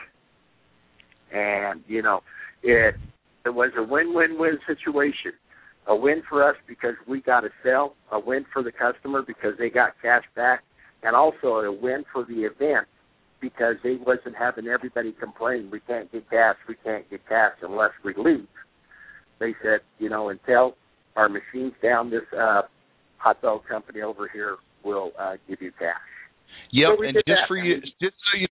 [1.33, 2.21] And you know,
[2.61, 2.95] it
[3.43, 5.33] it was a win-win-win situation.
[5.87, 9.53] A win for us because we got a sale, a win for the customer because
[9.57, 10.63] they got cash back,
[11.01, 12.85] and also a win for the event
[13.41, 17.91] because they wasn't having everybody complain, we can't get cash, we can't get cash unless
[18.03, 18.47] we leave.
[19.39, 20.75] They said, you know, until
[21.15, 22.63] our machine's down, this uh,
[23.17, 25.95] hot dog company over here will uh, give you cash.
[26.71, 28.47] Yep, So and just that, for you, just so you,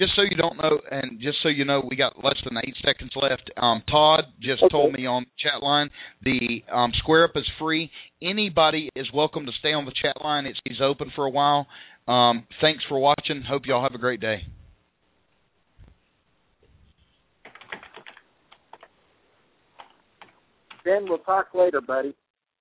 [0.00, 2.74] just so you don't know, and just so you know, we got less than eight
[2.84, 3.50] seconds left.
[3.56, 4.72] Um, Todd just Okay.
[4.72, 5.90] told me on the chat line
[6.22, 7.90] the um, Square Up is free.
[8.20, 10.46] Anybody is welcome to stay on the chat line.
[10.46, 11.66] It's he's open for a while.
[12.08, 13.42] Um, thanks for watching.
[13.48, 14.42] Hope y'all have a great day.
[20.84, 22.14] Ben, we'll talk later, buddy.